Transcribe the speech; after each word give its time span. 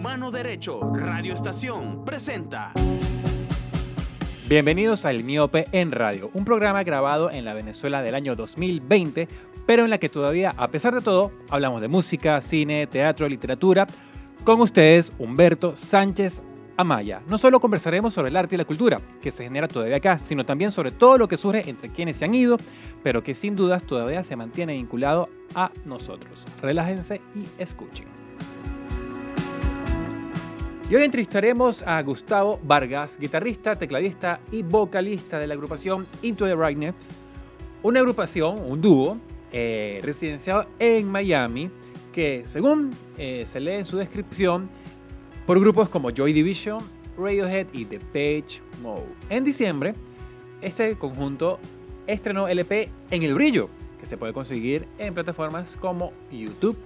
Humano 0.00 0.30
Derecho 0.30 0.80
Radio 0.94 1.34
Estación 1.34 2.06
presenta. 2.06 2.72
Bienvenidos 4.48 5.04
a 5.04 5.10
El 5.10 5.24
Miope 5.24 5.66
en 5.72 5.92
Radio, 5.92 6.30
un 6.32 6.46
programa 6.46 6.82
grabado 6.84 7.30
en 7.30 7.44
la 7.44 7.52
Venezuela 7.52 8.00
del 8.00 8.14
año 8.14 8.34
2020, 8.34 9.28
pero 9.66 9.84
en 9.84 9.90
la 9.90 9.98
que 9.98 10.08
todavía, 10.08 10.54
a 10.56 10.68
pesar 10.70 10.94
de 10.94 11.02
todo, 11.02 11.32
hablamos 11.50 11.82
de 11.82 11.88
música, 11.88 12.40
cine, 12.40 12.86
teatro, 12.86 13.28
literatura. 13.28 13.86
Con 14.42 14.62
ustedes, 14.62 15.12
Humberto 15.18 15.76
Sánchez 15.76 16.40
Amaya. 16.78 17.20
No 17.28 17.36
solo 17.36 17.60
conversaremos 17.60 18.14
sobre 18.14 18.30
el 18.30 18.36
arte 18.38 18.54
y 18.54 18.58
la 18.58 18.64
cultura, 18.64 19.02
que 19.20 19.30
se 19.30 19.44
genera 19.44 19.68
todavía 19.68 19.96
acá, 19.96 20.18
sino 20.18 20.46
también 20.46 20.72
sobre 20.72 20.92
todo 20.92 21.18
lo 21.18 21.28
que 21.28 21.36
surge 21.36 21.68
entre 21.68 21.90
quienes 21.90 22.16
se 22.16 22.24
han 22.24 22.32
ido, 22.32 22.56
pero 23.02 23.22
que 23.22 23.34
sin 23.34 23.54
dudas 23.54 23.82
todavía 23.82 24.24
se 24.24 24.34
mantiene 24.34 24.72
vinculado 24.72 25.28
a 25.54 25.70
nosotros. 25.84 26.42
Relájense 26.62 27.20
y 27.34 27.44
escuchen. 27.62 28.19
Y 30.90 30.96
hoy 30.96 31.04
entrevistaremos 31.04 31.84
a 31.84 32.02
Gustavo 32.02 32.58
Vargas, 32.64 33.16
guitarrista, 33.16 33.76
tecladista 33.76 34.40
y 34.50 34.64
vocalista 34.64 35.38
de 35.38 35.46
la 35.46 35.54
agrupación 35.54 36.04
Into 36.20 36.46
the 36.46 36.56
Rightness, 36.56 37.12
una 37.84 38.00
agrupación, 38.00 38.58
un 38.58 38.80
dúo, 38.80 39.16
eh, 39.52 40.00
residenciado 40.02 40.66
en 40.80 41.06
Miami, 41.06 41.70
que 42.12 42.42
según 42.44 42.90
eh, 43.16 43.44
se 43.46 43.60
lee 43.60 43.74
en 43.74 43.84
su 43.84 43.98
descripción, 43.98 44.68
por 45.46 45.60
grupos 45.60 45.88
como 45.88 46.10
Joy 46.10 46.32
Division, 46.32 46.82
Radiohead 47.16 47.68
y 47.72 47.84
The 47.84 48.00
Page 48.00 48.60
Mode. 48.82 49.06
En 49.28 49.44
diciembre, 49.44 49.94
este 50.60 50.98
conjunto 50.98 51.60
estrenó 52.08 52.48
LP 52.48 52.88
En 53.12 53.22
el 53.22 53.34
Brillo, 53.34 53.70
que 54.00 54.06
se 54.06 54.16
puede 54.16 54.32
conseguir 54.32 54.88
en 54.98 55.14
plataformas 55.14 55.76
como 55.76 56.12
YouTube. 56.32 56.76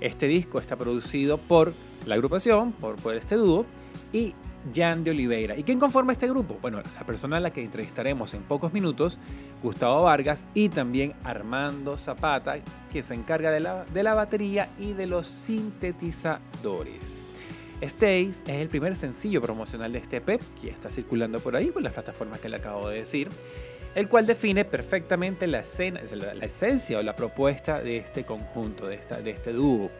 Este 0.00 0.26
disco 0.26 0.58
está 0.58 0.76
producido 0.76 1.38
por 1.38 1.72
la 2.06 2.14
agrupación, 2.14 2.72
por, 2.72 2.96
por 2.96 3.14
este 3.14 3.36
dúo, 3.36 3.64
y 4.12 4.34
Jan 4.74 5.04
de 5.04 5.10
Oliveira. 5.10 5.56
¿Y 5.56 5.62
quién 5.62 5.78
conforma 5.78 6.12
este 6.12 6.28
grupo? 6.28 6.58
Bueno, 6.62 6.82
la 6.98 7.04
persona 7.04 7.36
a 7.36 7.40
la 7.40 7.52
que 7.52 7.62
entrevistaremos 7.62 8.32
en 8.34 8.42
pocos 8.42 8.72
minutos, 8.72 9.18
Gustavo 9.62 10.04
Vargas 10.04 10.46
y 10.54 10.68
también 10.68 11.14
Armando 11.24 11.98
Zapata, 11.98 12.56
que 12.90 13.02
se 13.02 13.14
encarga 13.14 13.50
de 13.50 13.60
la, 13.60 13.84
de 13.84 14.02
la 14.02 14.14
batería 14.14 14.70
y 14.78 14.92
de 14.92 15.06
los 15.06 15.26
sintetizadores. 15.26 17.22
Stays 17.82 18.42
es 18.46 18.60
el 18.60 18.68
primer 18.68 18.96
sencillo 18.96 19.42
promocional 19.42 19.92
de 19.92 19.98
este 19.98 20.16
EP, 20.16 20.40
que 20.60 20.68
está 20.68 20.88
circulando 20.88 21.40
por 21.40 21.56
ahí, 21.56 21.70
por 21.70 21.82
las 21.82 21.92
plataformas 21.92 22.40
que 22.40 22.48
le 22.48 22.56
acabo 22.56 22.88
de 22.88 22.98
decir, 22.98 23.28
el 23.94 24.08
cual 24.08 24.26
define 24.26 24.64
perfectamente 24.64 25.46
la, 25.46 25.60
escena, 25.60 26.00
la 26.12 26.44
esencia 26.44 26.98
o 26.98 27.02
la 27.02 27.14
propuesta 27.14 27.80
de 27.80 27.98
este 27.98 28.24
conjunto, 28.24 28.86
de, 28.86 28.96
esta, 28.96 29.20
de 29.20 29.30
este 29.30 29.52
dúo 29.52 29.90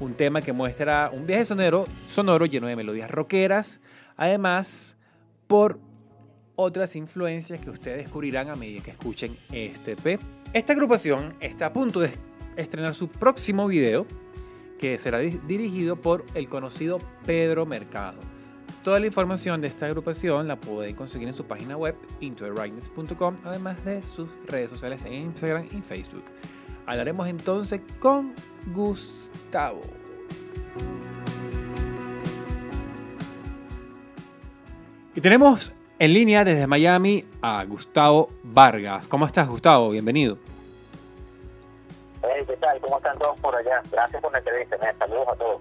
un 0.00 0.14
tema 0.14 0.40
que 0.40 0.52
muestra 0.52 1.10
un 1.12 1.26
viaje 1.26 1.44
sonoro, 1.44 2.46
lleno 2.46 2.66
de 2.66 2.74
melodías 2.74 3.10
rockeras, 3.10 3.80
además 4.16 4.96
por 5.46 5.78
otras 6.56 6.96
influencias 6.96 7.60
que 7.60 7.70
ustedes 7.70 8.04
descubrirán 8.04 8.48
a 8.48 8.54
medida 8.54 8.82
que 8.82 8.90
escuchen 8.90 9.36
este 9.52 9.96
P. 9.96 10.18
Esta 10.52 10.72
agrupación 10.72 11.34
está 11.40 11.66
a 11.66 11.72
punto 11.72 12.00
de 12.00 12.10
estrenar 12.56 12.94
su 12.94 13.08
próximo 13.08 13.66
video, 13.66 14.06
que 14.78 14.98
será 14.98 15.18
dirigido 15.18 15.96
por 15.96 16.24
el 16.34 16.48
conocido 16.48 16.98
Pedro 17.26 17.66
Mercado. 17.66 18.18
Toda 18.82 18.98
la 18.98 19.06
información 19.06 19.60
de 19.60 19.68
esta 19.68 19.84
agrupación 19.84 20.48
la 20.48 20.56
pueden 20.56 20.94
conseguir 20.94 21.28
en 21.28 21.34
su 21.34 21.44
página 21.44 21.76
web 21.76 21.94
intothebrightness.com, 22.20 23.36
además 23.44 23.84
de 23.84 24.02
sus 24.02 24.26
redes 24.46 24.70
sociales 24.70 25.04
en 25.04 25.12
Instagram 25.12 25.68
y 25.70 25.82
Facebook. 25.82 26.24
Hablaremos 26.86 27.28
entonces 27.28 27.82
con 27.98 28.34
Gustavo. 28.72 29.82
Y 35.14 35.20
tenemos 35.20 35.74
en 35.98 36.14
línea 36.14 36.42
desde 36.42 36.66
Miami 36.66 37.26
a 37.42 37.62
Gustavo 37.66 38.30
Vargas. 38.42 39.06
¿Cómo 39.08 39.26
estás, 39.26 39.46
Gustavo? 39.46 39.90
Bienvenido. 39.90 40.38
Hey, 42.22 42.44
¿qué 42.46 42.56
tal? 42.56 42.80
¿Cómo 42.80 42.96
están 42.96 43.18
todos 43.18 43.38
por 43.40 43.54
allá? 43.54 43.82
Gracias 43.92 44.22
por 44.22 44.32
la 44.32 44.38
entrevista. 44.38 44.78
Saludos 44.98 45.28
a 45.28 45.36
todos. 45.36 45.60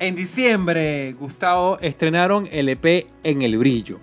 En 0.00 0.14
diciembre, 0.14 1.12
Gustavo, 1.18 1.76
estrenaron 1.80 2.48
el 2.52 2.68
EP 2.68 3.08
En 3.24 3.42
el 3.42 3.58
Brillo. 3.58 3.98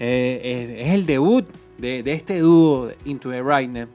Eh, 0.00 0.76
es, 0.80 0.88
el 0.94 1.06
debut 1.06 1.46
de, 1.76 2.02
este 2.06 2.40
dúo, 2.40 2.90
Into 3.04 3.30
the 3.30 3.40
Rightness. 3.40 3.88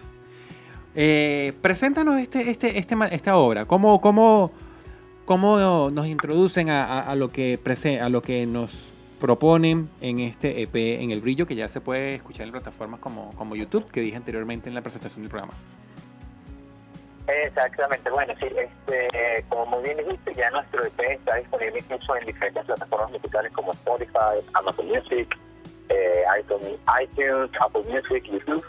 Eh, 0.96 1.52
preséntanos 1.62 2.22
este, 2.22 2.50
este, 2.50 2.78
este, 2.78 2.96
esta 3.12 3.36
obra. 3.36 3.66
¿Cómo, 3.66 4.00
cómo, 4.00 4.54
cómo 5.26 5.90
nos 5.92 6.08
introducen 6.08 6.70
a, 6.70 7.14
lo 7.16 7.30
que 7.30 7.60
a 8.00 8.10
lo 8.10 8.22
que 8.22 8.46
nos 8.46 8.94
proponen 9.20 9.90
en 10.00 10.20
este 10.20 10.62
EP 10.62 10.76
en 10.76 11.12
El 11.12 11.20
Brillo, 11.20 11.46
que 11.46 11.56
ya 11.56 11.68
se 11.68 11.82
puede 11.82 12.16
escuchar 12.16 12.46
en 12.46 12.54
plataformas 12.54 13.02
como, 13.02 13.34
como 13.36 13.58
YouTube, 13.58 13.86
que 13.92 14.00
dije 14.00 14.16
anteriormente 14.16 14.70
en 14.70 14.76
la 14.76 14.82
presentación 14.82 15.24
del 15.24 15.30
programa? 15.30 15.54
Exactamente, 17.28 18.10
bueno, 18.10 18.34
sí, 18.40 18.48
este, 18.48 19.46
como 19.48 19.66
muy 19.68 19.84
bien 19.84 19.98
dijiste, 19.98 20.34
ya 20.36 20.50
nuestro 20.52 20.86
EP 20.86 21.00
está 21.00 21.36
disponible 21.36 21.80
incluso 21.80 22.16
en 22.18 22.26
diferentes 22.26 22.66
plataformas 22.66 23.12
musicales 23.12 23.52
como 23.54 23.72
Spotify, 23.72 24.44
Amazon 24.54 24.88
Music, 24.88 25.38
eh, 25.90 26.24
iTunes, 26.40 27.52
Apple 27.60 27.84
Music, 27.84 28.24
YouTube. 28.26 28.66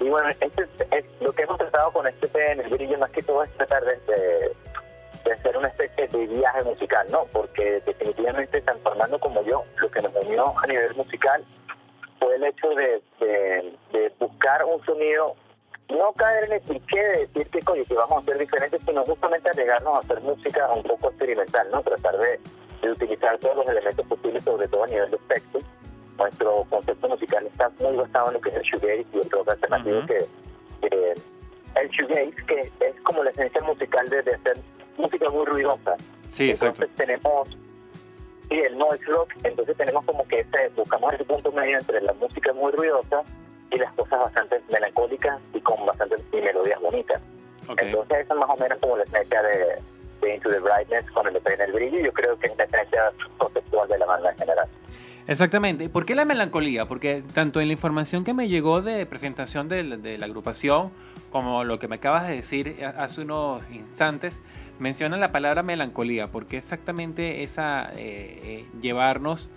Y 0.00 0.08
bueno, 0.08 0.28
este 0.30 0.46
es, 0.90 1.04
lo 1.20 1.32
que 1.32 1.42
hemos 1.42 1.58
tratado 1.58 1.92
con 1.92 2.06
este 2.06 2.26
P 2.26 2.52
en 2.52 2.60
el 2.60 2.70
brillo 2.70 2.98
más 2.98 3.10
que 3.10 3.22
todo 3.22 3.44
es 3.44 3.50
tratar 3.56 3.84
de, 3.84 4.54
de, 5.24 5.32
hacer 5.32 5.56
una 5.56 5.68
especie 5.68 6.08
de 6.08 6.26
viaje 6.26 6.62
musical, 6.64 7.06
¿no? 7.10 7.26
Porque 7.32 7.82
definitivamente, 7.84 8.62
tanto 8.62 8.90
Armando 8.90 9.18
como 9.18 9.42
yo, 9.42 9.62
lo 9.76 9.90
que 9.90 10.00
nos 10.00 10.14
unió 10.24 10.54
a 10.58 10.66
nivel 10.66 10.94
musical 10.94 11.44
fue 12.18 12.34
el 12.36 12.44
hecho 12.44 12.68
de, 12.70 13.02
de, 13.92 14.12
buscar 14.18 14.64
un 14.64 14.82
sonido, 14.84 15.36
no 15.90 16.12
caer 16.12 16.44
en 16.44 16.52
el 16.52 16.60
cliché 16.62 16.98
de 16.98 17.26
decir 17.26 17.48
que, 17.48 17.60
oye, 17.70 17.84
que 17.84 17.94
vamos 17.94 18.22
a 18.22 18.26
ser 18.26 18.38
diferentes, 18.38 18.80
sino 18.86 19.04
justamente 19.04 19.50
llegarnos 19.56 19.94
a 19.94 19.98
hacer 19.98 20.20
música 20.22 20.70
un 20.72 20.82
poco 20.82 21.08
experimental, 21.08 21.68
¿no? 21.70 21.82
Tratar 21.82 22.18
de, 22.18 22.40
de 22.82 22.90
utilizar 22.90 23.38
todos 23.38 23.56
los 23.56 23.68
elementos 23.68 24.06
posibles, 24.06 24.44
sobre 24.44 24.68
todo 24.68 24.84
a 24.84 24.86
nivel 24.86 25.10
de 25.10 25.16
espectro. 25.16 25.60
Nuestro 26.18 26.66
concepto 26.68 27.08
musical 27.08 27.46
está 27.46 27.70
muy 27.80 27.96
basado 27.96 28.28
en 28.28 28.34
lo 28.34 28.40
que 28.40 28.50
es 28.50 28.56
el 28.56 28.62
shoegaze 28.62 29.06
y 29.12 29.18
el 29.18 29.30
rock 29.30 29.48
alternativo 29.50 30.06
que, 30.06 30.26
el 31.80 31.88
shoegaze 31.88 32.46
que 32.46 32.70
es 32.80 33.00
como 33.02 33.24
la 33.24 33.30
esencia 33.30 33.60
musical 33.62 34.08
de, 34.10 34.18
hacer 34.18 34.58
música 34.98 35.30
muy 35.30 35.46
ruidosa. 35.46 35.96
Sí 36.28 36.50
entonces 36.50 36.88
tenemos 36.96 37.48
sí 38.50 38.60
el 38.60 38.76
noise 38.76 39.04
rock 39.06 39.32
entonces 39.44 39.76
tenemos 39.76 40.04
como 40.04 40.26
que 40.26 40.40
ese 40.40 40.68
buscamos 40.76 41.14
ese 41.14 41.24
punto 41.24 41.52
medio 41.52 41.78
entre 41.78 42.00
la 42.02 42.12
música 42.14 42.52
muy 42.52 42.72
ruidosa 42.72 43.22
y 43.70 43.78
las 43.78 43.92
cosas 43.94 44.20
bastante 44.20 44.60
melancólicas 44.70 45.38
y 45.54 45.60
con 45.60 45.84
bastantes 45.86 46.22
melodías 46.32 46.80
bonitas 46.80 47.20
entonces 47.78 48.18
esa 48.18 48.34
es 48.34 48.40
más 48.40 48.50
o 48.50 48.56
menos 48.56 48.78
como 48.80 48.96
la 48.96 49.04
esencia 49.04 49.42
de, 49.42 49.82
Into 50.34 50.50
the 50.50 50.58
Brightness 50.58 51.10
con 51.12 51.26
el 51.26 51.36
en 51.36 51.60
el 51.60 51.72
brillo 51.72 51.98
y 51.98 52.04
yo 52.04 52.12
creo 52.12 52.38
que 52.38 52.48
es 52.48 52.56
la 52.58 52.64
esencia 52.64 53.12
conceptual 53.38 53.88
de 53.88 53.98
la 53.98 54.06
banda 54.06 54.30
en 54.30 54.38
general 54.38 54.68
Exactamente. 55.30 55.88
¿Por 55.88 56.06
qué 56.06 56.16
la 56.16 56.24
melancolía? 56.24 56.86
Porque 56.86 57.22
tanto 57.34 57.60
en 57.60 57.68
la 57.68 57.72
información 57.72 58.24
que 58.24 58.34
me 58.34 58.48
llegó 58.48 58.82
de 58.82 59.06
presentación 59.06 59.68
de, 59.68 59.84
la 60.18 60.26
agrupación, 60.26 60.90
como 61.30 61.62
lo 61.62 61.78
que 61.78 61.86
me 61.86 61.96
acabas 61.96 62.26
de 62.26 62.34
decir 62.34 62.84
hace 62.96 63.20
unos 63.20 63.62
instantes, 63.70 64.42
menciona 64.80 65.16
la 65.18 65.30
palabra 65.30 65.62
melancolía. 65.62 66.32
¿Por 66.32 66.46
qué 66.46 66.56
exactamente 66.56 67.44
esa 67.44 67.92
eh, 67.92 68.40
eh, 68.42 68.66
llevarnos 68.80 69.48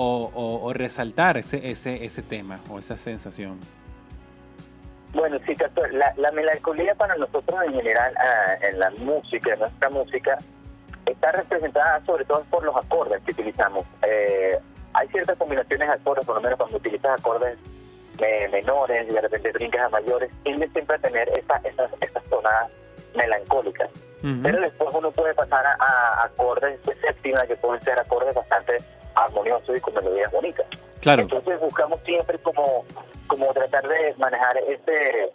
o, 0.00 0.72
resaltar 0.74 1.36
ese, 1.36 1.70
ese, 1.70 2.04
ese 2.04 2.22
tema 2.22 2.60
o 2.70 2.78
esa 2.78 2.96
sensación? 2.96 3.58
Bueno, 5.12 5.38
sí, 5.46 5.56
la, 5.92 6.12
la 6.16 6.32
melancolía 6.32 6.94
para 6.94 7.16
nosotros 7.16 7.58
en 7.66 7.72
general 7.74 8.14
ah, 8.18 8.54
en 8.62 8.78
la 8.78 8.90
música, 8.90 9.54
en 9.54 9.60
nuestra 9.60 9.88
música, 9.88 10.38
está 11.06 11.32
representada 11.32 12.04
sobre 12.04 12.24
todo 12.24 12.44
por 12.50 12.64
los 12.64 12.76
acordes 12.76 13.22
que 13.24 13.32
utilizamos. 13.32 13.86
Eh, 14.02 14.58
hay 14.92 15.08
ciertas 15.08 15.36
combinaciones 15.36 15.88
de 15.88 15.94
acordes, 15.94 16.26
por 16.26 16.36
lo 16.36 16.42
menos 16.42 16.58
cuando 16.58 16.76
utilizas 16.76 17.18
acordes 17.18 17.58
menores 18.50 19.06
y 19.08 19.14
de 19.14 19.20
repente 19.20 19.52
brincas 19.52 19.82
a 19.82 19.88
mayores, 19.90 20.30
tiende 20.42 20.68
siempre 20.70 20.96
a 20.96 20.98
tener 20.98 21.28
esa, 21.38 21.56
esas, 21.58 21.90
esas 22.00 22.22
tonadas 22.24 22.70
melancólicas. 23.14 23.90
Pero 24.20 24.60
después 24.60 24.90
uno 24.92 25.12
puede 25.12 25.32
pasar 25.34 25.64
a, 25.64 26.24
acordes 26.24 26.84
de 26.84 26.94
séptima 26.96 27.42
que 27.46 27.54
pueden 27.56 27.80
ser 27.82 28.00
acordes 28.00 28.34
bastante 28.34 28.78
armoniosos 29.24 29.76
y 29.76 29.80
con 29.80 29.94
melodías 29.94 30.30
bonitas. 30.32 30.66
Claro. 31.00 31.22
Entonces 31.22 31.60
buscamos 31.60 32.00
siempre 32.04 32.38
como, 32.38 32.84
como 33.26 33.52
tratar 33.52 33.86
de 33.86 34.14
manejar 34.18 34.56
ese 34.58 35.32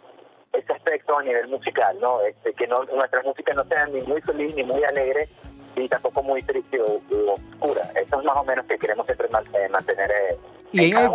ese 0.52 0.72
aspecto 0.72 1.18
a 1.18 1.22
nivel 1.24 1.48
musical, 1.48 1.96
¿no? 2.00 2.20
Este, 2.20 2.52
que 2.54 2.68
no, 2.68 2.76
nuestra 2.84 3.22
música 3.22 3.52
no 3.54 3.64
sea 3.64 3.86
ni 3.86 4.00
muy 4.02 4.20
feliz 4.22 4.54
ni 4.54 4.62
muy 4.62 4.84
alegre, 4.84 5.28
y 5.76 5.88
tampoco 5.88 6.22
muy 6.22 6.42
triste 6.42 6.80
o, 6.80 7.00
oscura. 7.32 7.90
Eso 7.94 8.18
es 8.18 8.24
más 8.24 8.36
o 8.36 8.44
menos 8.44 8.64
que 8.66 8.78
queremos 8.78 9.06
siempre 9.06 9.26
eh, 9.26 9.68
mantener 9.68 10.10
eh, 10.10 10.38
¿Y, 10.72 10.80
hay, 10.80 11.08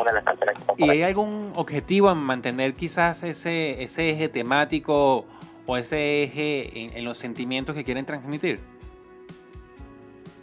¿Y 0.78 0.90
hay 0.90 1.02
algún 1.04 1.52
objetivo 1.56 2.10
en 2.12 2.18
mantener 2.18 2.76
quizás 2.76 3.24
ese, 3.24 3.84
ese 3.84 4.12
eje 4.12 4.30
temático 4.30 5.26
o 5.66 5.78
ese 5.78 6.24
eje 6.24 6.98
en, 6.98 7.04
los 7.04 7.18
sentimientos 7.18 7.76
que 7.76 7.84
quieren 7.84 8.06
transmitir? 8.06 8.62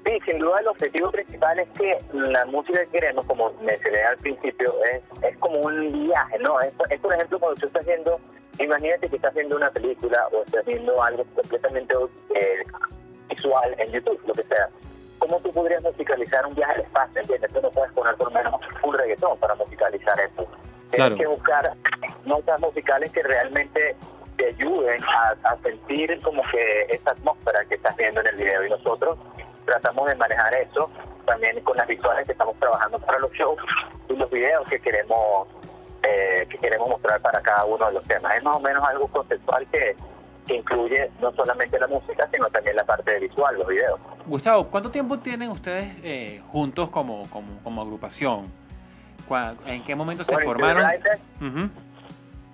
Sí, 0.07 0.21
sin 0.25 0.39
duda 0.39 0.59
el 0.61 0.69
objetivo 0.69 1.11
principal 1.11 1.59
es 1.59 1.69
que 1.71 1.99
la 2.13 2.45
música 2.45 2.79
que 2.79 2.99
queremos, 2.99 3.27
como 3.27 3.53
mencioné 3.61 4.05
al 4.05 4.17
principio, 4.19 4.73
es, 4.85 5.03
es 5.23 5.37
como 5.39 5.59
un 5.59 6.07
viaje, 6.07 6.39
¿no? 6.47 6.61
Es, 6.61 6.73
es, 6.91 7.01
por 7.01 7.13
ejemplo 7.13 7.41
cuando 7.41 7.61
tú 7.61 7.67
estás 7.67 7.85
viendo, 7.85 8.21
imagínate 8.61 9.09
que 9.09 9.17
estás 9.17 9.35
viendo 9.35 9.57
una 9.57 9.69
película 9.71 10.29
o 10.31 10.45
estás 10.45 10.65
viendo 10.65 11.03
algo 11.03 11.25
completamente 11.35 11.97
eh, 12.37 12.63
visual 13.29 13.75
en 13.79 13.91
YouTube, 13.91 14.21
lo 14.29 14.35
que 14.35 14.45
sea. 14.45 14.69
¿Cómo 15.19 15.41
tú 15.41 15.53
podrías 15.53 15.83
musicalizar 15.83 16.47
un 16.47 16.55
viaje 16.55 16.75
al 16.75 16.81
espacio? 16.83 17.23
¿Entiendes? 17.23 17.53
Tú 17.53 17.61
no 17.61 17.71
puedes 17.73 17.93
poner 17.93 18.15
por 18.15 18.33
lo 18.33 18.39
menos 18.39 18.61
un 18.85 18.95
reggaetón 18.95 19.37
para 19.39 19.57
musicalizar 19.57 20.21
eso. 20.21 20.47
Tienes 20.93 21.19
que 21.19 21.27
buscar 21.27 21.73
notas 22.25 22.61
musicales 22.61 23.11
que 23.11 23.25
realmente 23.25 23.97
te 24.37 24.47
ayuden 24.47 25.03
a, 25.03 25.35
a 25.51 25.57
sentir 25.65 26.21
como 26.21 26.43
que 26.53 26.83
esa 26.91 27.11
atmósfera 27.11 27.65
que 27.65 27.75
estás 27.75 27.97
viendo 27.97 28.21
en 28.21 28.29
el 28.29 28.37
video. 28.37 28.67
Y 28.67 28.71
nosotros 28.71 29.19
tratamos 29.67 30.09
de 30.09 30.15
manejar 30.17 30.55
eso 30.57 30.91
también 31.27 31.61
con 31.61 31.77
las 31.77 31.87
visuales 31.87 32.25
que 32.25 32.33
estamos 32.33 32.57
trabajando 32.59 32.99
para 33.01 33.19
los 33.19 33.33
shows 33.33 33.59
y 34.09 34.15
los 34.15 34.31
videos 34.31 34.67
que 34.69 34.81
queremos 34.81 35.49
eh, 36.03 36.47
que 36.49 36.59
queremos 36.59 36.89
mostrar 36.89 37.21
para 37.21 37.41
cada 37.43 37.65
uno 37.65 37.87
de 37.87 37.93
los 37.95 38.05
temas. 38.05 38.37
Es 38.37 38.43
más 38.43 38.57
o 38.57 38.61
menos 38.61 38.83
algo 38.89 39.09
conceptual 39.09 39.67
que, 39.73 39.97
que 40.47 40.55
incluye 40.55 41.11
no 41.21 41.33
solamente 41.33 41.79
la 41.79 41.89
música, 41.89 42.29
sino 42.33 42.49
también 42.49 42.77
la 42.77 42.85
parte 42.85 43.19
visual, 43.19 43.59
los 43.59 43.67
videos. 43.67 43.99
Gustavo, 44.27 44.69
¿cuánto 44.69 44.91
tiempo 44.91 45.19
tienen 45.19 45.51
ustedes 45.51 45.97
eh, 46.03 46.41
juntos 46.49 46.91
como, 46.91 47.29
como, 47.31 47.59
como 47.63 47.83
agrupación? 47.83 48.53
¿En 49.67 49.83
qué 49.83 49.97
momento 49.97 50.23
se 50.23 50.39
formaron? 50.39 50.85
Uh 51.41 51.45
-huh. 51.45 51.71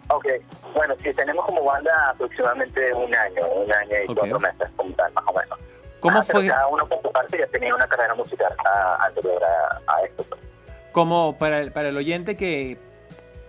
Ok, 0.08 0.26
bueno, 0.74 0.94
sí, 1.02 1.12
tenemos 1.14 1.44
como 1.44 1.64
banda 1.64 2.10
aproximadamente 2.10 2.92
un 2.94 3.14
año, 3.14 3.46
un 3.48 3.74
año 3.74 3.90
y 3.90 4.10
okay. 4.10 4.14
cuatro 4.14 4.40
meses, 4.40 4.70
como 4.76 4.94
tal, 4.94 5.12
más 5.12 5.24
o 5.26 5.32
menos. 5.38 5.58
¿Cómo 6.02 6.18
ah, 6.18 6.22
fue? 6.24 6.48
Cada 6.48 6.66
uno 6.66 6.84
por 6.86 7.00
su 7.00 7.12
parte 7.12 7.38
ya 7.38 7.46
tenía 7.46 7.72
una 7.72 7.86
carrera 7.86 8.16
musical 8.16 8.52
a, 8.66 9.06
anterior 9.06 9.40
a, 9.42 9.92
a, 9.92 10.02
esto. 10.04 10.26
Como 10.90 11.38
para 11.38 11.60
el, 11.60 11.70
para 11.70 11.90
el 11.90 11.96
oyente 11.96 12.36
que 12.36 12.76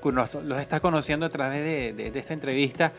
nos, 0.06 0.36
los 0.36 0.60
está 0.60 0.80
conociendo 0.80 1.26
a 1.26 1.30
través 1.30 1.64
de, 1.64 1.94
de, 1.94 2.12
de 2.12 2.20
esta 2.20 2.34
entrevista, 2.34 2.94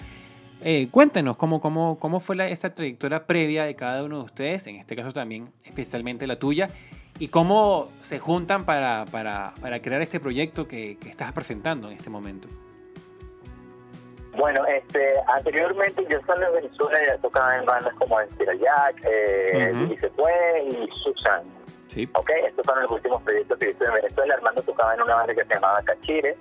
eh, 0.61 0.89
cuéntenos 0.91 1.37
cómo, 1.37 1.61
cómo, 1.61 2.01
cómo 2.01 2.19
fue 2.19 2.35
la, 2.35 2.49
esa 2.49 2.75
trayectoria 2.75 3.27
previa 3.27 3.65
de 3.65 3.77
cada 3.77 4.03
uno 4.03 4.19
de 4.19 4.25
ustedes, 4.25 4.67
en 4.67 4.77
este 4.77 4.97
caso 4.97 5.13
también 5.13 5.53
especialmente 5.65 6.27
la 6.27 6.37
tuya, 6.37 6.69
y 7.21 7.29
cómo 7.29 7.93
se 8.01 8.19
juntan 8.19 8.65
para, 8.65 9.05
para, 9.13 9.55
para 9.61 9.81
crear 9.81 10.03
este 10.03 10.19
proyecto 10.19 10.67
que, 10.67 10.99
que 10.99 11.11
estás 11.11 11.33
presentando 11.33 11.89
en 11.89 11.97
este 11.97 12.11
momento. 12.11 12.49
Bueno, 14.37 14.65
este, 14.67 15.15
anteriormente 15.29 16.05
yo 16.09 16.19
estaba 16.19 16.45
en 16.47 16.55
Venezuela 16.55 17.15
y 17.17 17.21
tocaba 17.21 17.57
en 17.57 17.65
bandas 17.65 17.95
como 17.95 18.21
Estira 18.21 18.55
Jack, 18.55 19.01
eh, 19.05 19.71
uh 19.73 19.77
-huh. 19.77 20.01
Se 20.01 20.11
Fue 20.11 20.65
y 20.71 20.89
Susan. 21.03 21.43
Sí. 21.87 22.09
Ok, 22.15 22.31
estos 22.45 22.65
fueron 22.65 22.83
los 22.85 22.93
últimos 22.93 23.23
proyectos 23.23 23.59
que 23.59 23.71
hice 23.71 23.85
en 23.85 23.95
Venezuela. 23.95 24.35
Armando 24.35 24.63
tocaba 24.63 24.95
en 24.95 25.03
una 25.03 25.15
banda 25.15 25.35
que 25.35 25.45
se 25.45 25.55
llamaba 25.55 25.83
Cachire. 25.83 26.37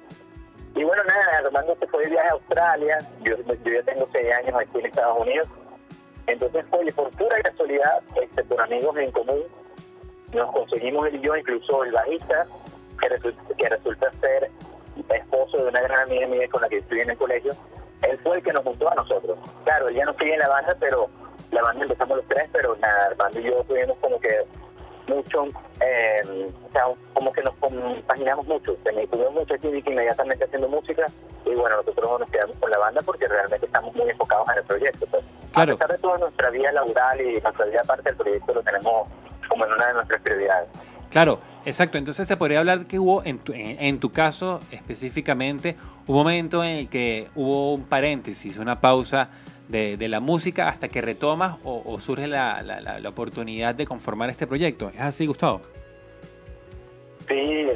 Y 0.76 0.84
bueno, 0.84 1.04
nada, 1.04 1.38
Armando 1.46 1.76
se 1.80 1.88
fue 1.88 2.04
de 2.04 2.10
viaje 2.10 2.28
a 2.28 2.32
Australia. 2.32 3.00
Yo, 3.22 3.36
yo 3.38 3.72
ya 3.72 3.84
tengo 3.84 4.10
seis 4.16 4.34
años 4.34 4.56
aquí 4.60 4.80
en 4.80 4.86
Estados 4.88 5.20
Unidos. 5.20 5.48
Entonces, 6.26 6.66
oye, 6.72 6.92
por 6.94 7.12
pura 7.12 7.42
casualidad, 7.44 8.02
este, 8.22 8.44
por 8.46 8.60
amigos 8.62 8.98
en 8.98 9.12
común, 9.12 9.44
nos 10.34 10.52
conseguimos 10.52 11.08
él 11.08 11.16
y 11.16 11.22
yo, 11.22 11.36
incluso 11.36 11.84
el 11.84 11.92
bajista, 11.92 12.48
que 13.00 13.10
resulta, 13.10 13.44
que 13.56 13.70
resulta 13.70 14.12
ser 14.22 14.50
esposo 15.10 15.58
de 15.58 15.70
una 15.70 15.82
gran 15.82 16.00
amiga 16.02 16.28
mía 16.28 16.48
con 16.50 16.62
la 16.62 16.70
que 16.70 16.78
estudié 16.78 17.04
en 17.04 17.12
el 17.12 17.18
colegio, 17.18 17.54
él 18.04 18.20
fue 18.24 18.38
el 18.38 18.44
que 18.44 18.54
nos 18.54 18.64
juntó 18.64 18.92
a 18.92 18.96
nosotros. 18.96 19.38
Claro, 19.64 19.88
él 19.88 19.96
ya 19.96 20.06
no 20.06 20.14
sigue 20.14 20.34
en 20.34 20.40
la 20.40 20.50
banda, 20.50 20.76
pero 20.80 21.10
la 21.52 21.62
banda 21.62 21.84
empezamos 21.84 22.18
los 22.18 22.28
tres, 22.28 22.50
pero 22.52 22.76
nada, 22.78 23.08
Armando 23.12 23.40
y 23.40 23.44
yo 23.44 23.64
tuvimos 23.64 23.98
como 24.00 24.20
que 24.20 24.46
mucho, 25.08 25.46
eh, 25.82 26.50
o 26.66 26.72
sea, 26.72 26.86
como 27.14 27.32
que 27.34 27.42
nos 27.42 27.56
compaginamos 27.56 28.48
mucho, 28.48 28.76
tuvimos 28.84 29.34
mucha 29.34 29.58
química 29.58 29.92
inmediatamente 29.92 30.46
haciendo 30.46 30.70
música 30.70 31.06
y 31.46 31.54
bueno, 31.56 31.78
nosotros 31.78 32.20
nos 32.20 32.30
quedamos 32.30 32.56
con 32.58 32.72
la 32.72 32.78
banda 32.78 33.02
porque 33.06 33.28
realmente 33.28 33.66
estamos 33.66 33.94
muy 33.96 34.10
enfocados 34.10 34.48
en 34.50 34.58
el 34.58 34.64
proyecto. 34.64 35.06
Pues. 35.08 35.24
Claro. 35.52 35.74
A 35.74 35.78
pesar 35.78 35.92
de 35.92 35.98
toda 36.02 36.18
nuestra 36.20 36.50
vida 36.50 36.72
laboral 36.72 37.22
y 37.22 37.40
nuestra 37.42 37.66
vida 37.66 37.82
aparte 37.84 38.10
del 38.10 38.18
proyecto, 38.18 38.54
lo 38.54 38.64
tenemos 38.64 39.08
como 39.50 39.66
en 39.66 39.74
una 39.74 39.88
de 39.88 39.94
nuestras 39.94 40.22
prioridades. 40.22 40.70
Claro, 41.10 41.40
exacto. 41.66 41.98
Entonces 41.98 42.28
se 42.28 42.38
podría 42.38 42.60
hablar 42.60 42.86
que 42.86 43.00
hubo, 43.00 43.24
en 43.24 43.40
tu, 43.40 43.54
en, 43.54 43.78
en 43.80 44.00
tu, 44.00 44.12
caso 44.12 44.60
específicamente, 44.72 45.76
un 46.08 46.16
momento 46.16 46.64
en 46.64 46.78
el 46.78 46.90
que 46.90 47.28
hubo 47.36 47.74
un 47.74 47.84
paréntesis, 47.84 48.58
una 48.58 48.80
pausa 48.82 49.30
de, 49.68 49.98
de 49.98 50.08
la 50.08 50.20
música 50.20 50.68
hasta 50.68 50.88
que 50.88 51.02
retomas 51.02 51.58
o, 51.64 51.82
o 51.86 52.00
surge 52.00 52.28
la, 52.28 52.62
la, 52.62 53.00
la, 53.00 53.10
oportunidad 53.10 53.76
de 53.76 53.86
conformar 53.86 54.30
este 54.30 54.48
proyecto. 54.48 54.90
¿Es 54.90 55.02
así, 55.02 55.26
Gustavo? 55.26 55.62
Sí, 57.28 57.68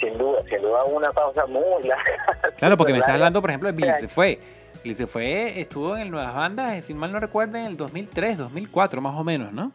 sin 0.00 0.16
duda, 0.16 0.42
sin 0.48 0.62
duda 0.62 0.84
una 0.84 1.10
pausa 1.12 1.46
muy 1.46 1.62
larga. 1.82 2.52
Claro, 2.56 2.76
porque 2.76 2.92
me 2.92 3.00
estás 3.00 3.14
hablando, 3.14 3.40
por 3.40 3.50
ejemplo, 3.50 3.70
de 3.70 3.76
Billy 3.76 3.92
se 3.98 4.08
fue. 4.08 4.40
Billy 4.82 4.94
se 4.94 5.06
fue, 5.06 5.60
estuvo 5.60 5.96
en 5.96 6.10
Nuevas 6.10 6.34
Bandas, 6.34 6.84
si 6.84 6.94
mal 6.94 7.12
no 7.12 7.20
recuerdo, 7.20 7.58
en 7.58 7.66
el 7.66 7.76
2003, 7.76 8.38
2004 8.38 9.00
más 9.00 9.14
o 9.18 9.24
menos, 9.24 9.52
¿no? 9.52 9.72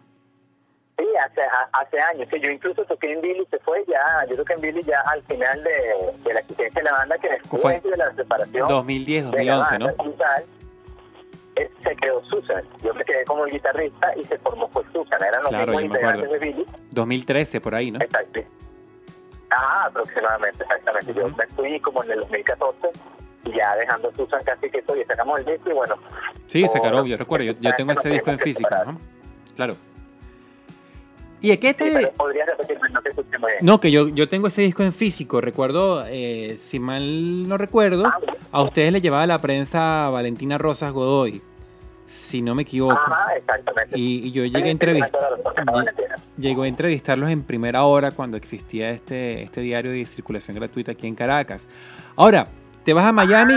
Sí, 1.02 1.08
hace, 1.18 1.42
hace 1.74 2.00
años. 2.00 2.28
Sí, 2.30 2.40
yo 2.40 2.52
incluso 2.52 2.86
toqué 2.86 3.12
en 3.12 3.22
Billy, 3.22 3.44
se 3.50 3.58
fue 3.60 3.84
ya, 3.88 4.24
yo 4.30 4.36
toqué 4.36 4.54
en 4.54 4.62
Billy 4.62 4.84
ya 4.84 5.02
al 5.08 5.24
final 5.24 5.64
de, 5.64 5.72
de 6.24 6.34
la 6.34 6.40
existencia 6.42 6.84
de 6.84 6.84
la 6.84 6.98
banda, 6.98 7.18
que 7.18 7.30
después 7.30 7.62
fue? 7.62 7.82
de 7.82 7.98
la 7.98 8.14
separación. 8.14 8.68
2010, 8.68 9.24
2011, 9.32 9.80
¿no? 9.80 9.88
Tal, 9.94 10.46
se 11.56 11.96
quedó 11.96 12.24
Susan. 12.26 12.64
Yo 12.84 12.94
me 12.94 13.04
quedé 13.04 13.26
como 13.26 13.46
el 13.46 13.52
guitarrista 13.52 14.14
y 14.16 14.24
se 14.26 14.38
formó 14.38 14.70
pues 14.70 14.86
Susan. 14.94 15.20
Eran 15.24 15.42
los 15.42 15.50
claro, 15.50 15.72
mismos 15.72 15.84
integrantes 15.86 16.30
de 16.30 16.40
Billy. 16.40 16.66
2013, 16.92 17.62
por 17.62 17.74
ahí, 17.74 17.92
¿no? 17.92 18.00
Exacto. 18.00 18.42
Ah, 19.50 19.86
aproximadamente, 19.88 20.64
exactamente. 20.64 21.14
Yo 21.16 21.30
me 21.30 21.48
fui 21.48 21.80
como 21.80 22.04
en 22.04 22.12
el 22.12 22.20
2014 22.20 22.92
y 23.46 23.58
ya 23.58 23.76
dejando 23.76 24.12
Susan 24.16 24.44
casi 24.44 24.70
que 24.70 24.78
estoy, 24.78 25.04
sacamos 25.06 25.40
el 25.40 25.46
disco 25.46 25.72
y 25.72 25.74
bueno. 25.74 25.96
Sí, 26.46 26.68
sacaron, 26.68 27.08
yo 27.08 27.18
recuerdo, 27.18 27.46
yo, 27.46 27.54
yo 27.60 27.76
tengo 27.76 27.92
ese 27.94 28.10
disco 28.10 28.30
en 28.30 28.40
físico, 28.40 28.70
¿no? 28.86 29.00
Claro. 29.56 29.76
¿Y 31.42 31.52
a 31.52 31.60
qué 31.60 31.74
te...? 31.74 31.90
Sí, 31.92 32.08
¿Podrías 32.16 32.48
repetirme? 32.48 32.90
No 32.90 33.02
te 33.02 33.10
escuché 33.10 33.38
muy 33.40 33.52
bien. 33.52 33.66
No, 33.66 33.80
que 33.80 33.92
yo, 33.92 34.08
yo 34.10 34.30
tengo 34.30 34.48
ese 34.48 34.62
disco 34.62 34.84
en 34.84 34.94
físico. 34.94 35.42
Recuerdo, 35.42 36.06
eh, 36.08 36.58
si 36.60 36.80
mal 36.80 37.48
no 37.50 37.58
recuerdo, 37.58 38.06
ah, 38.06 38.20
a 38.52 38.62
ustedes 38.62 38.94
le 38.94 39.02
llevaba 39.02 39.26
la 39.26 39.40
prensa 39.40 40.10
Valentina 40.10 40.58
Rosas 40.60 40.92
Godoy, 40.92 41.42
si 42.06 42.42
no 42.42 42.54
me 42.54 42.62
equivoco. 42.62 42.94
Ajá, 42.94 43.36
exactamente. 43.36 43.98
Y, 43.98 44.28
y 44.28 44.32
yo 44.32 44.46
llegué 44.46 44.68
a, 44.68 44.72
entrevistar, 44.72 45.22
llegó 46.38 46.64
a 46.64 46.68
entrevistarlos 46.68 47.30
en 47.32 47.44
primera 47.44 47.86
hora 47.86 48.12
cuando 48.12 48.38
existía 48.38 48.92
este, 48.92 49.42
este 49.42 49.62
diario 49.62 49.92
de 49.92 50.06
circulación 50.06 50.56
gratuita 50.58 50.92
aquí 50.92 51.08
en 51.08 51.16
Caracas. 51.16 51.68
Ahora, 52.16 52.50
te 52.84 52.94
vas 52.94 53.06
a 53.06 53.12
Miami 53.12 53.56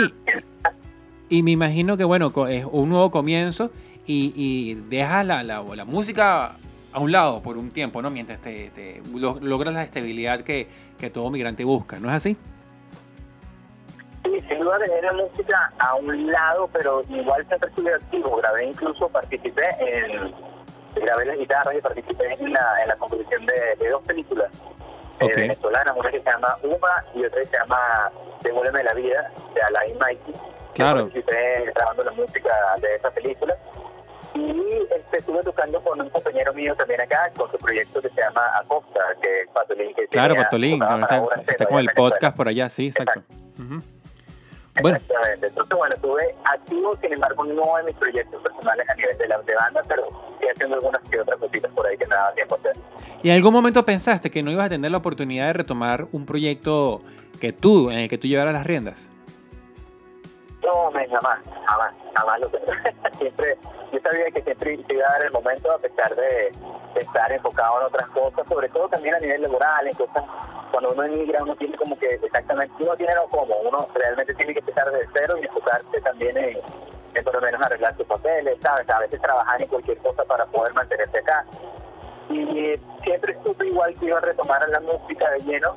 y 1.28 1.42
me 1.42 1.50
imagino 1.50 1.98
que, 1.98 2.04
bueno, 2.04 2.32
es 2.48 2.64
un 2.70 2.88
nuevo 2.88 3.10
comienzo 3.10 3.70
y, 4.06 4.32
y 4.36 4.74
dejas 4.88 5.26
la, 5.26 5.42
la, 5.42 5.62
la 5.62 5.84
música 5.84 6.56
a 6.94 7.00
un 7.00 7.10
lado 7.10 7.42
por 7.42 7.58
un 7.58 7.70
tiempo, 7.70 8.00
¿no? 8.00 8.08
Mientras 8.08 8.40
te, 8.40 8.70
te 8.70 9.02
logras 9.12 9.74
la 9.74 9.82
estabilidad 9.82 10.42
que, 10.42 10.68
que, 10.96 11.10
todo 11.10 11.28
migrante 11.28 11.64
busca, 11.64 11.98
¿no 11.98 12.08
es 12.08 12.14
así? 12.14 12.36
Sí, 14.22 14.40
sin 14.48 14.60
duda 14.60 14.78
la 15.02 15.12
música 15.12 15.72
a 15.80 15.96
un 15.96 16.30
lado, 16.30 16.70
pero 16.72 17.02
igual 17.08 17.44
siempre 17.48 17.68
estuve 17.68 17.94
activo. 17.94 18.36
Grabé 18.36 18.66
incluso, 18.66 19.08
participé 19.08 19.64
en, 19.80 20.32
grabé 20.94 21.26
las 21.26 21.36
guitarras 21.36 21.74
y 21.76 21.80
participé 21.80 22.32
en 22.34 22.52
la, 22.52 22.76
en 22.82 22.88
la 22.88 22.96
composición 22.96 23.44
de, 23.44 23.84
de 23.84 23.90
dos 23.90 24.02
películas 24.04 24.52
okay. 25.16 25.28
eh, 25.30 25.48
venezolanas, 25.48 25.96
una 25.96 26.10
que 26.12 26.20
se 26.20 26.30
llama 26.30 26.56
Uma 26.62 27.04
y 27.12 27.24
otra 27.24 27.40
que 27.40 27.46
se 27.46 27.56
llama 27.58 28.12
Devuélveme 28.42 28.84
la 28.84 28.94
vida, 28.94 29.32
de 29.52 29.60
Alain 29.62 29.98
Mikey. 29.98 30.34
Claro. 30.74 31.00
Yo 31.00 31.04
participé 31.06 31.72
grabando 31.74 32.04
la 32.04 32.12
música 32.12 32.54
de 32.80 32.94
esa 32.94 33.10
película 33.10 33.56
y 34.34 34.86
este, 34.96 35.18
estuve 35.18 35.42
tocando 35.42 35.80
con 35.82 36.00
un 36.00 36.10
compañero 36.10 36.52
mío 36.52 36.74
también 36.76 37.00
acá 37.00 37.30
con 37.36 37.50
su 37.50 37.58
proyecto 37.58 38.02
que 38.02 38.08
se 38.10 38.20
llama 38.20 38.42
Acosta, 38.60 39.00
que 39.22 39.42
es 39.42 39.48
Patolín. 39.48 39.94
Que 39.94 40.08
claro, 40.08 40.34
Patolín, 40.34 40.82
está, 40.82 41.26
está 41.46 41.66
con 41.66 41.78
el 41.78 41.88
podcast 41.94 42.36
por 42.36 42.48
allá, 42.48 42.68
sí, 42.68 42.88
exacto. 42.88 43.20
exacto. 43.20 43.34
Uh 43.58 43.62
-huh. 43.62 43.82
Bueno. 44.82 44.96
Exactamente. 44.96 45.46
Entonces, 45.46 45.78
bueno, 45.78 45.94
estuve 45.94 46.34
activo, 46.44 46.96
sin 47.00 47.12
embargo, 47.12 47.44
no 47.44 47.78
en 47.78 47.86
mis 47.86 47.94
proyectos 47.94 48.42
personales 48.42 48.88
a 48.88 48.94
nivel 48.94 49.16
de 49.18 49.28
la 49.28 49.38
de 49.38 49.54
banda, 49.54 49.82
pero 49.86 50.04
estoy 50.32 50.48
haciendo 50.48 50.74
algunas 50.76 51.02
que 51.08 51.20
otras 51.20 51.38
cositas 51.38 51.70
por 51.72 51.86
ahí 51.86 51.96
que 51.96 52.06
daba 52.06 52.32
tiempo 52.34 52.56
a 52.56 52.58
hacer. 52.58 52.76
¿Y 53.22 53.30
en 53.30 53.36
algún 53.36 53.52
momento 53.52 53.84
pensaste 53.84 54.30
que 54.30 54.42
no 54.42 54.50
ibas 54.50 54.66
a 54.66 54.68
tener 54.70 54.90
la 54.90 54.98
oportunidad 54.98 55.46
de 55.46 55.52
retomar 55.52 56.06
un 56.10 56.26
proyecto 56.26 57.00
que 57.40 57.52
tú, 57.52 57.90
en 57.90 58.00
el 58.00 58.08
que 58.08 58.18
tú 58.18 58.26
llevaras 58.26 58.52
las 58.52 58.66
riendas? 58.66 59.08
No, 60.64 60.90
me, 60.90 61.06
jamás, 61.08 61.38
jamás, 61.66 61.94
jamás 62.14 62.40
lo 62.40 62.48
siempre, 63.18 63.58
yo 63.92 64.00
sabía 64.00 64.30
que 64.30 64.42
siempre 64.42 64.78
iba 64.88 65.06
a 65.06 65.26
el 65.26 65.32
momento 65.32 65.70
a 65.70 65.78
pesar 65.78 66.14
de, 66.16 66.52
estar 66.94 67.30
enfocado 67.32 67.80
en 67.80 67.86
otras 67.86 68.08
cosas, 68.10 68.46
sobre 68.48 68.68
todo 68.68 68.88
también 68.88 69.14
a 69.16 69.18
nivel 69.18 69.42
laboral, 69.42 69.86
en 69.86 69.94
cosas, 69.94 70.24
cuando 70.70 70.92
uno 70.92 71.02
emigra 71.02 71.42
uno 71.42 71.56
tiene 71.56 71.76
como 71.76 71.98
que 71.98 72.14
exactamente, 72.14 72.72
uno 72.78 72.96
tiene 72.96 73.14
lo 73.14 73.28
como, 73.28 73.54
uno 73.56 73.86
realmente 73.94 74.34
tiene 74.34 74.54
que 74.54 74.60
empezar 74.60 74.90
desde 74.90 75.08
cero 75.14 75.34
y 75.40 75.44
enfocarse 75.44 76.00
también 76.00 76.36
en, 76.38 77.24
por 77.24 77.34
lo 77.34 77.40
menos 77.40 77.66
arreglar 77.66 77.96
sus 77.96 78.06
papeles, 78.06 78.58
¿sabes? 78.62 78.88
A 78.88 79.00
veces 79.00 79.20
trabajar 79.20 79.60
en 79.60 79.68
cualquier 79.68 79.98
cosa 79.98 80.24
para 80.24 80.46
poder 80.46 80.72
mantenerse 80.72 81.18
acá. 81.18 81.44
Y 82.30 82.80
siempre 83.02 83.36
supe 83.44 83.66
igual 83.66 83.94
que 83.98 84.06
iba 84.06 84.18
a 84.18 84.22
retomar 84.22 84.68
la 84.68 84.80
música 84.80 85.30
de 85.30 85.40
lleno, 85.40 85.76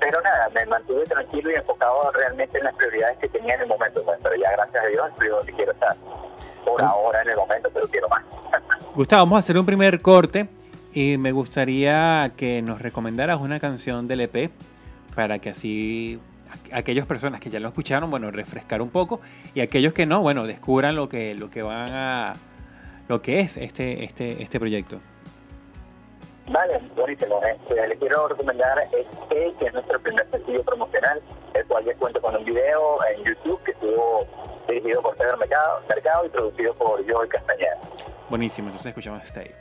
pero 0.00 0.20
nada, 0.20 0.48
me 0.54 0.66
mantuve 0.66 1.04
tranquilo 1.04 1.50
y 1.50 1.54
enfocado 1.54 2.10
realmente 2.12 2.58
en 2.58 2.64
las 2.64 2.74
prioridades 2.74 3.18
que 3.18 3.28
tenía 3.28 3.54
en 3.54 3.62
el 3.62 3.68
momento, 3.68 4.02
pues, 4.04 4.18
pero 4.22 4.36
ya 4.36 4.50
gracias 4.52 4.84
a 4.84 4.86
Dios 4.88 5.08
estoy 5.10 5.28
donde 5.28 5.52
quiero 5.52 5.72
estar, 5.72 5.96
por 6.64 6.82
ahora 6.82 7.22
en 7.22 7.30
el 7.30 7.36
momento, 7.36 7.70
pero 7.72 7.88
quiero 7.88 8.08
más. 8.08 8.22
Gustavo, 8.94 9.22
vamos 9.22 9.36
a 9.36 9.38
hacer 9.40 9.58
un 9.58 9.66
primer 9.66 10.00
corte 10.00 10.48
y 10.92 11.18
me 11.18 11.32
gustaría 11.32 12.32
que 12.36 12.62
nos 12.62 12.80
recomendaras 12.80 13.40
una 13.40 13.60
canción 13.60 14.08
del 14.08 14.22
EP 14.22 14.50
para 15.14 15.38
que 15.38 15.50
así 15.50 16.20
aquellas 16.72 17.06
personas 17.06 17.40
que 17.40 17.50
ya 17.50 17.60
lo 17.60 17.68
escucharon, 17.68 18.10
bueno, 18.10 18.30
refrescar 18.30 18.82
un 18.82 18.90
poco 18.90 19.20
y 19.54 19.60
aquellos 19.60 19.92
que 19.92 20.06
no, 20.06 20.22
bueno, 20.22 20.46
descubran 20.46 20.96
lo 20.96 21.08
que, 21.08 21.34
lo 21.34 21.50
que 21.50 21.62
van 21.62 21.92
a, 21.92 22.34
lo 23.08 23.22
que 23.22 23.40
es 23.40 23.56
este, 23.56 24.04
este, 24.04 24.42
este 24.42 24.58
proyecto. 24.58 25.00
Vale, 26.48 26.78
buenísimo. 26.94 27.40
Este, 27.42 27.88
le 27.88 27.96
quiero 27.96 28.28
recomendar 28.28 28.78
este, 28.92 29.54
que 29.58 29.66
es 29.66 29.72
nuestro 29.72 30.00
primer 30.00 30.30
sencillo 30.30 30.62
promocional, 30.62 31.20
el 31.54 31.66
cual 31.66 31.84
ya 31.84 31.94
cuento 31.96 32.20
con 32.20 32.36
un 32.36 32.44
video 32.44 32.98
en 33.10 33.24
YouTube 33.24 33.62
que 33.64 33.72
estuvo 33.72 34.26
dirigido 34.68 35.02
por 35.02 35.16
Pedro 35.16 35.36
Mercado, 35.38 35.82
Mercado 35.88 36.26
y 36.26 36.28
producido 36.28 36.74
por 36.74 37.10
Joey 37.10 37.28
Castañeda. 37.28 37.78
Buenísimo, 38.28 38.68
entonces 38.68 38.86
escuchamos 38.86 39.24
este 39.24 39.54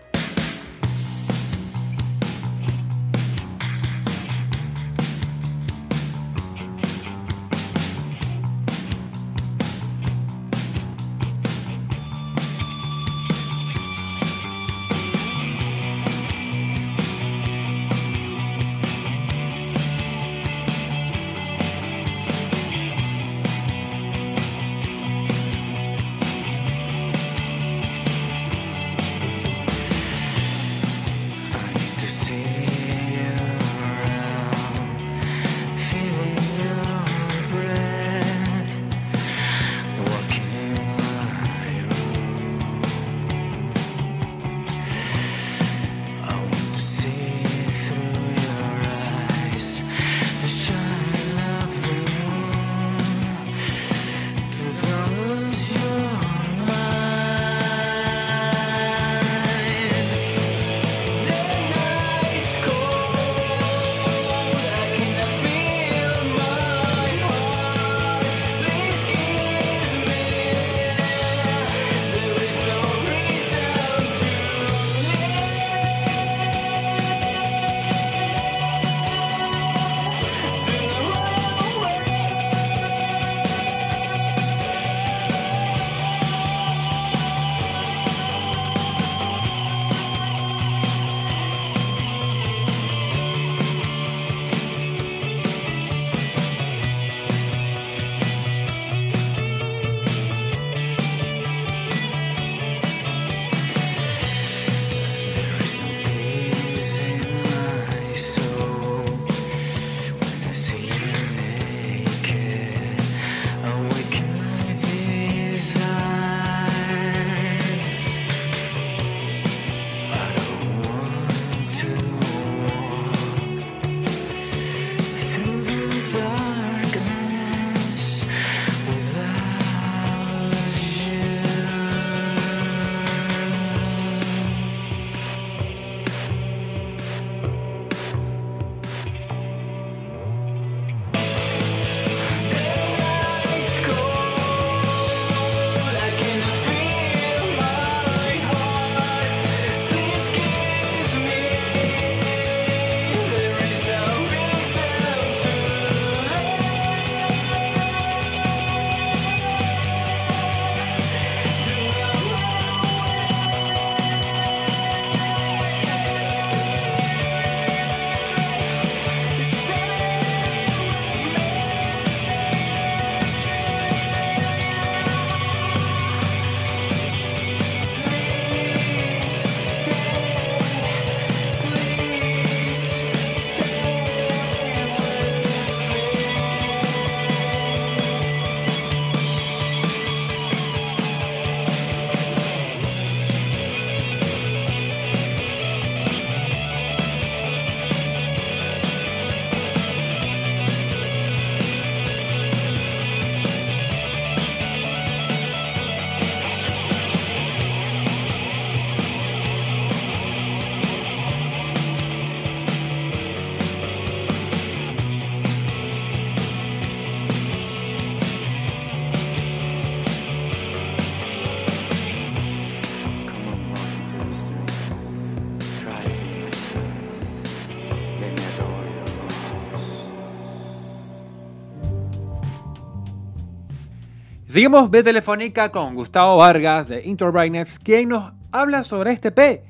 Seguimos 234.55 234.89
de 234.89 235.03
Telefónica 235.03 235.69
con 235.69 235.95
Gustavo 235.95 236.37
Vargas 236.37 236.87
de 236.87 237.05
Intro 237.05 237.29
Brightness, 237.29 237.77
quien 237.77 238.07
nos 238.07 238.31
habla 238.53 238.83
sobre 238.83 239.11
este 239.11 239.29
P 239.29 239.61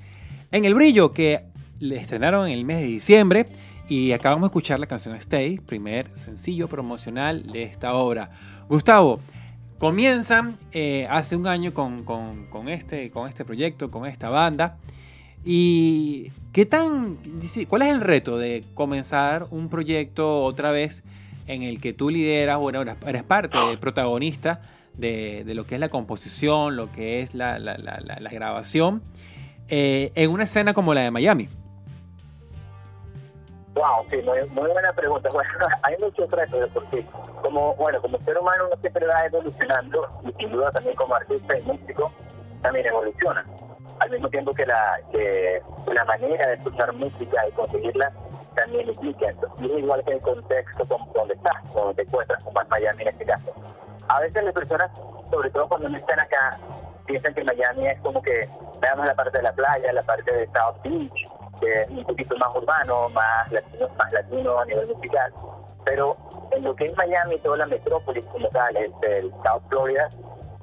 en 0.52 0.64
el 0.64 0.76
brillo 0.76 1.12
que 1.12 1.42
le 1.80 1.98
estrenaron 1.98 2.46
en 2.46 2.54
el 2.54 2.66
mes 2.66 2.82
de 2.82 2.86
diciembre 2.86 3.48
y 3.90 4.12
acabamos 4.12 4.44
de 4.44 4.48
escuchar 4.50 4.80
la 4.80 4.86
canción 4.86 5.16
Stay, 5.16 5.58
primer 5.58 6.16
sencillo 6.16 6.68
promocional 6.68 7.52
de 7.52 7.64
esta 7.64 7.96
obra. 7.96 8.30
Gustavo, 8.70 9.20
comienzan 9.80 10.56
eh, 10.72 11.08
hace 11.10 11.36
un 11.36 11.48
año 11.48 11.74
con, 11.74 12.06
este, 12.68 13.10
con 13.10 13.28
este 13.28 13.44
proyecto, 13.44 13.90
con 13.90 14.06
esta 14.06 14.30
banda. 14.30 14.78
¿Y 15.44 16.32
qué 16.54 16.68
tan, 16.68 17.18
cuál 17.68 17.82
es 17.82 17.90
el 17.90 18.02
reto 18.02 18.38
de 18.38 18.64
comenzar 18.76 19.48
un 19.50 19.68
proyecto 19.68 20.44
otra 20.44 20.70
vez 20.70 21.04
en 21.48 21.64
el 21.64 21.82
que 21.82 21.94
tú 21.94 22.12
lideras 22.12 22.60
o 22.62 22.70
eres 22.70 23.24
parte, 23.24 23.58
protagonista 23.80 24.62
de, 24.98 25.44
lo 25.48 25.66
que 25.66 25.76
es 25.76 25.82
la 25.82 25.90
composición, 25.90 26.76
lo 26.76 26.92
que 26.92 27.22
es 27.22 27.34
la, 27.36 27.58
grabación, 28.32 29.04
eh, 29.68 30.12
en 30.16 30.32
una 30.32 30.44
escena 30.44 30.74
como 30.74 30.94
la 30.94 31.02
de 31.02 31.12
Miami? 31.12 31.50
Wow, 33.76 34.06
sí, 34.10 34.18
muy, 34.24 34.72
buena 34.72 34.94
pregunta. 34.94 35.30
Bueno, 35.34 35.50
hay 35.84 35.96
muchos 36.00 36.32
retos 36.32 36.70
porque 36.74 37.06
como, 37.42 37.76
bueno, 37.76 38.02
como 38.02 38.18
ser 38.22 38.38
humano 38.38 38.66
uno 38.68 38.78
siempre 38.80 39.06
va 39.06 39.26
evolucionando 39.26 40.08
y 40.24 40.32
sin 40.40 40.52
duda 40.52 40.72
también 40.72 40.96
como 40.96 41.14
artista 41.16 41.58
y 41.58 41.62
músico 41.64 42.12
también 42.62 42.86
evoluciona. 42.86 43.46
Al 44.00 44.12
mismo 44.12 44.30
tiempo 44.30 44.52
que 44.54 44.66
la, 44.66 44.98
que 45.12 45.62
la 45.94 46.06
manera 46.06 46.48
de 46.48 46.54
escuchar 46.56 46.94
música 46.94 47.48
y 47.48 47.52
conseguirla 47.52 48.14
también 48.56 48.88
implica. 48.88 49.34
Y 49.60 49.66
es 49.66 49.80
igual 49.80 50.04
que 50.06 50.14
el 50.14 50.22
contexto 50.22 50.86
donde 51.14 51.34
estás, 51.34 51.74
donde 51.74 51.96
te 51.96 52.02
encuentras, 52.04 52.44
como 52.44 52.62
en 52.62 52.70
Miami 52.70 53.02
en 53.04 53.08
este 53.10 53.26
caso. 53.26 53.54
A 54.08 54.20
veces 54.20 54.44
las 54.44 54.54
personas, 54.54 54.92
sobre 55.32 55.50
todo 55.50 55.68
cuando 55.68 55.90
no 55.90 55.98
están 55.98 56.20
acá, 56.20 56.60
piensan 57.06 57.34
que 57.34 57.44
Miami 57.44 57.88
es 57.88 58.00
como 58.02 58.22
que 58.22 58.48
veamos 58.80 59.06
la 59.06 59.16
parte 59.16 59.38
de 59.38 59.44
la 59.44 59.54
playa, 59.54 59.94
la 59.94 60.04
parte 60.04 60.32
de 60.32 60.48
South 60.48 60.82
Beach, 60.84 61.32
que 61.60 61.82
es 61.82 61.90
un 61.90 62.04
poquito 62.06 62.36
más 62.38 62.56
urbano, 62.56 63.10
más 63.10 63.52
latino, 63.52 63.90
más 63.98 64.14
latino 64.14 64.60
a 64.60 64.66
nivel 64.66 64.88
musical. 64.88 65.34
Pero 65.86 66.18
en 66.52 66.64
lo 66.64 66.76
que 66.76 66.86
es 66.86 66.98
Miami, 66.98 67.38
toda 67.40 67.58
la 67.58 67.66
metrópolis 67.68 68.26
como 68.26 68.48
tal, 68.50 68.76
este, 68.78 69.20
el 69.20 69.32
South 69.32 69.64
Florida, 69.70 70.10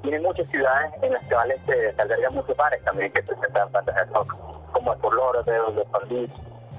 tiene 0.02 0.20
muchas 0.20 0.46
ciudades 0.48 0.92
en 1.00 1.12
las 1.12 1.22
cuales 1.24 1.60
se, 1.66 1.94
albergan 2.02 2.34
muchos 2.34 2.56
bares 2.56 2.82
también 2.84 3.12
que 3.12 3.22
presentan 3.22 3.70
bandas 3.70 3.94
de 3.94 4.04
rock, 4.06 4.34
como 4.72 4.92
el 4.92 5.00
Fort 5.00 5.16
Lauderdale, 5.16 5.74
los 5.74 6.08
Beach. 6.08 6.30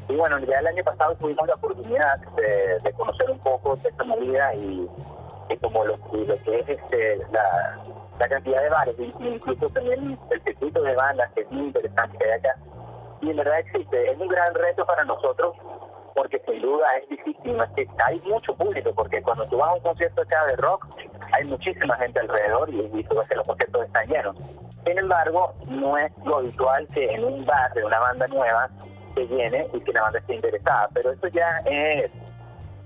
Y 0.09 0.15
bueno, 0.15 0.37
ya 0.39 0.59
el 0.59 0.67
año 0.67 0.83
pasado 0.83 1.15
tuvimos 1.15 1.47
la 1.47 1.55
oportunidad 1.55 2.19
de, 2.35 2.93
conocer 2.93 3.31
un 3.31 3.39
poco 3.39 3.75
de 3.77 3.89
esta 3.89 4.03
movida 4.03 4.53
y, 4.55 4.89
como 5.61 5.85
lo, 5.85 5.95
lo, 5.95 6.43
que 6.43 6.55
es 6.55 6.69
este, 6.69 7.17
la, 7.31 7.83
la 8.19 8.27
cantidad 8.27 8.61
de 8.61 8.69
bares, 8.69 8.95
incluso 8.99 9.69
también 9.69 10.17
el 10.31 10.43
circuito 10.43 10.81
de 10.81 10.95
bandas 10.95 11.31
que 11.33 11.41
es 11.41 11.51
muy 11.51 11.67
interesante 11.67 12.17
que 12.17 12.25
hay 12.25 12.39
acá 12.39 12.55
y 13.23 13.29
en 13.29 13.37
verdad 13.37 13.59
existe. 13.59 14.11
Es 14.11 14.19
un 14.19 14.27
gran 14.27 14.53
reto 14.53 14.85
para 14.85 15.03
nosotros 15.05 15.55
porque 16.15 16.39
sin 16.45 16.61
duda 16.61 16.85
es 17.01 17.09
difícil. 17.09 17.57
que 17.75 17.87
hay 18.05 18.19
mucho 18.21 18.53
público, 18.55 18.93
porque 18.93 19.21
cuando 19.21 19.47
tú 19.47 19.57
vas 19.57 19.69
a 19.69 19.73
un 19.73 19.79
concierto 19.79 20.21
acá 20.21 20.45
de 20.47 20.55
rock, 20.57 20.85
hay 21.31 21.45
muchísima 21.45 21.95
gente 21.95 22.19
alrededor 22.19 22.69
y, 22.69 22.79
y 22.93 23.03
tú 23.03 23.17
ves 23.17 23.27
que 23.29 23.35
los 23.35 23.47
conciertos 23.47 23.85
están 23.85 24.07
llenos. 24.07 24.37
Sin 24.85 24.99
embargo, 24.99 25.53
no 25.69 25.97
es 25.97 26.11
lo 26.25 26.37
habitual 26.37 26.87
que 26.93 27.05
en 27.05 27.23
un 27.23 27.45
bar 27.45 27.73
de 27.73 27.85
una 27.85 27.99
banda 27.99 28.27
nueva 28.27 28.69
se 29.15 29.25
llene 29.27 29.67
y 29.73 29.79
que 29.79 29.93
la 29.93 30.01
banda 30.01 30.19
esté 30.19 30.35
interesada. 30.35 30.89
Pero 30.93 31.11
eso 31.11 31.27
ya 31.29 31.61
es, 31.65 32.11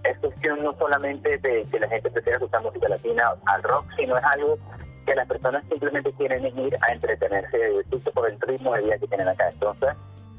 es 0.09 0.17
cuestión 0.19 0.63
no 0.63 0.71
solamente 0.77 1.37
de 1.37 1.65
que 1.69 1.79
la 1.79 1.87
gente 1.87 2.09
prefiera 2.09 2.37
escuchar 2.37 2.63
música 2.63 2.89
latina 2.89 3.33
al 3.45 3.63
rock, 3.63 3.85
sino 3.97 4.17
es 4.17 4.23
algo 4.23 4.57
que 5.05 5.15
las 5.15 5.27
personas 5.27 5.63
simplemente 5.69 6.11
quieren 6.13 6.45
ir 6.45 6.77
a 6.81 6.93
entretenerse 6.93 7.85
por 8.13 8.29
el 8.29 8.39
ritmo 8.41 8.73
de 8.73 8.81
vida 8.83 8.97
que 8.97 9.07
tienen 9.07 9.27
acá. 9.27 9.49
Entonces, 9.49 9.89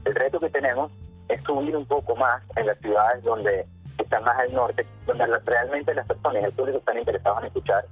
el 0.05 0.15
reto 0.15 0.39
que 0.39 0.51
tenemos 0.51 0.93
es 1.29 1.41
subir 1.43 1.77
un 1.77 1.87
poco 1.87 2.15
más 2.17 2.43
en 2.57 2.67
las 2.67 2.79
ciudades 2.79 3.23
donde 3.23 3.67
están 3.99 4.25
más 4.25 4.39
al 4.39 4.53
norte, 4.53 4.87
donde 5.07 5.27
realmente 5.45 5.95
las 5.95 6.07
personas, 6.07 6.45
el 6.45 6.53
público 6.53 6.79
están 6.79 6.99
interesados 6.99 7.41
en 7.41 7.47
escuchar 7.47 7.85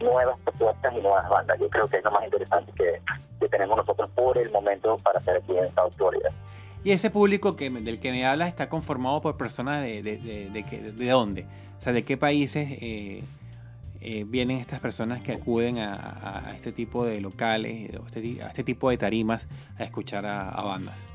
nuevas 0.00 0.38
propuestas 0.40 0.92
y 0.92 1.00
nuevas 1.00 1.28
bandas. 1.28 1.58
Yo 1.58 1.68
creo 1.70 1.88
que 1.88 1.98
es 1.98 2.04
lo 2.04 2.10
más 2.10 2.24
interesante 2.24 2.72
que, 2.72 3.00
tenemos 3.50 3.76
nosotros 3.76 4.08
por 4.14 4.38
el 4.38 4.50
momento 4.50 4.96
para 4.98 5.18
hacer 5.18 5.36
aquí 5.36 5.58
en 5.58 5.74
South 5.74 5.92
Florida. 5.96 6.30
Y 6.84 6.90
ese 6.90 7.10
público 7.10 7.54
que, 7.56 7.70
del 7.70 8.00
que 8.00 8.10
me 8.10 8.26
hablas 8.26 8.48
está 8.48 8.68
conformado 8.68 9.20
por 9.20 9.36
personas 9.36 9.82
de, 9.82 10.02
de, 10.02 10.18
de, 10.18 10.92
de, 10.92 11.08
dónde? 11.08 11.46
O 11.78 11.80
sea, 11.80 11.92
¿de 11.92 12.04
qué 12.04 12.16
países 12.16 12.68
eh, 12.70 13.22
eh, 14.00 14.24
vienen 14.26 14.58
estas 14.58 14.80
personas 14.80 15.22
que 15.22 15.32
acuden 15.32 15.78
a, 15.78 16.52
este 16.54 16.72
tipo 16.72 17.04
de 17.04 17.20
locales, 17.20 17.90
este 18.06 18.42
a 18.42 18.48
este 18.48 18.64
tipo 18.64 18.90
de 18.90 18.98
tarimas 18.98 19.46
a 19.78 19.84
escuchar 19.84 20.26
a 20.26 20.60
bandas? 20.60 21.12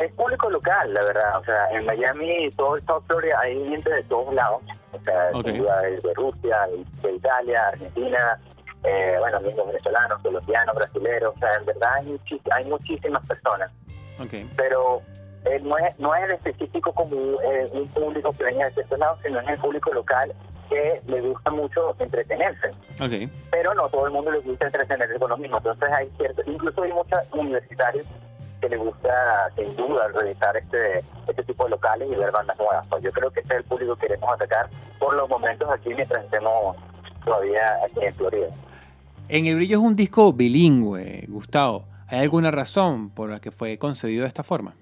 Es, 0.00 0.12
público 0.12 0.48
local, 0.50 0.92
la 0.94 1.04
verdad. 1.04 1.38
O 1.38 1.44
sea, 1.44 1.70
en 1.72 1.84
Miami, 1.84 2.50
todo 2.56 2.76
Estados 2.76 3.04
Florida, 3.06 3.38
hay 3.42 3.68
gente 3.68 3.90
de 3.90 4.02
todos 4.04 4.32
lados. 4.34 4.62
O 4.92 5.00
sea, 5.04 5.30
de, 5.30 6.14
Rusia, 6.14 6.68
de 7.02 7.12
Italia, 7.12 7.60
Argentina, 7.68 8.40
eh, 8.84 9.16
bueno, 9.18 9.40
mismos 9.40 9.66
venezolanos, 9.66 10.22
colombianos, 10.22 10.74
brasileños. 10.74 11.32
O 11.34 11.38
sea, 11.38 11.48
en 11.58 11.66
verdad 11.66 11.94
hay, 11.96 12.20
hay 12.52 12.64
muchísimas 12.66 13.26
personas. 13.26 13.70
Okay. 14.18 14.48
Pero 14.56 15.02
eh, 15.44 15.60
no, 15.62 15.76
es, 15.78 15.98
no 15.98 16.14
es 16.14 16.24
en 16.24 16.30
específico 16.32 16.92
como 16.92 17.16
eh, 17.42 17.68
un 17.72 17.88
público 17.88 18.30
que 18.32 18.44
venga 18.44 18.70
de 18.70 18.82
estos 18.82 18.98
lados, 18.98 19.18
sino 19.24 19.40
es 19.40 19.48
el 19.48 19.58
público 19.58 19.92
local 19.92 20.32
que 20.68 21.02
le 21.06 21.20
gusta 21.20 21.50
mucho 21.50 21.94
entretenerse. 21.98 22.70
Okay. 23.00 23.30
Pero 23.50 23.74
no 23.74 23.88
todo 23.88 24.06
el 24.06 24.12
mundo 24.12 24.30
le 24.30 24.38
gusta 24.40 24.66
entretenerse 24.66 25.18
con 25.18 25.30
lo 25.30 25.36
mismo. 25.36 25.58
Entonces 25.58 25.88
hay 25.92 26.10
cierto, 26.16 26.42
incluso 26.46 26.82
hay 26.82 26.92
muchos 26.92 27.18
universitarios 27.32 28.06
le 28.68 28.76
gusta 28.76 29.50
sin 29.56 29.74
duda 29.76 30.08
revisar 30.08 30.56
este, 30.56 31.04
este 31.28 31.42
tipo 31.44 31.64
de 31.64 31.70
locales 31.70 32.08
y 32.10 32.14
ver 32.14 32.30
bandas 32.32 32.58
nuevas. 32.58 32.86
Pues 32.88 33.02
yo 33.02 33.12
creo 33.12 33.30
que 33.30 33.40
este 33.40 33.54
es 33.54 33.60
el 33.60 33.64
público 33.64 33.96
que 33.96 34.06
queremos 34.06 34.32
atacar 34.32 34.68
por 34.98 35.14
los 35.16 35.28
momentos 35.28 35.68
aquí 35.70 35.90
mientras 35.94 36.24
estemos 36.24 36.76
todavía 37.24 37.64
aquí 37.84 38.04
en 38.04 38.14
Florida. 38.14 38.48
En 39.28 39.46
El 39.46 39.56
Brillo 39.56 39.78
es 39.78 39.84
un 39.84 39.94
disco 39.94 40.32
bilingüe, 40.32 41.24
Gustavo. 41.28 41.84
¿Hay 42.08 42.20
alguna 42.20 42.50
razón 42.50 43.10
por 43.10 43.30
la 43.30 43.40
que 43.40 43.50
fue 43.50 43.78
concebido 43.78 44.22
de 44.22 44.28
esta 44.28 44.42
forma? 44.42 44.74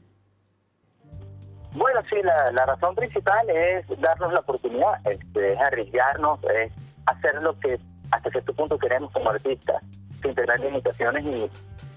Bueno, 1.75 2.01
sí, 2.09 2.17
la, 2.23 2.67
razón 2.67 2.95
principal 2.95 3.49
es 3.49 3.87
darnos 4.01 4.33
la 4.33 4.41
oportunidad, 4.41 5.07
este, 5.07 5.55
es 5.55 5.59
arriesgarnos, 5.59 6.39
es 6.45 6.73
hacer 7.07 7.43
lo 7.43 7.59
que 7.59 7.79
hasta 8.11 8.31
cierto 8.31 8.53
punto 8.53 8.79
queremos 8.79 9.11
como 9.13 9.31
artistas, 9.31 9.83
sin 10.23 10.35
tener 10.35 10.61
limitaciones 10.61 11.25
y 11.25 11.51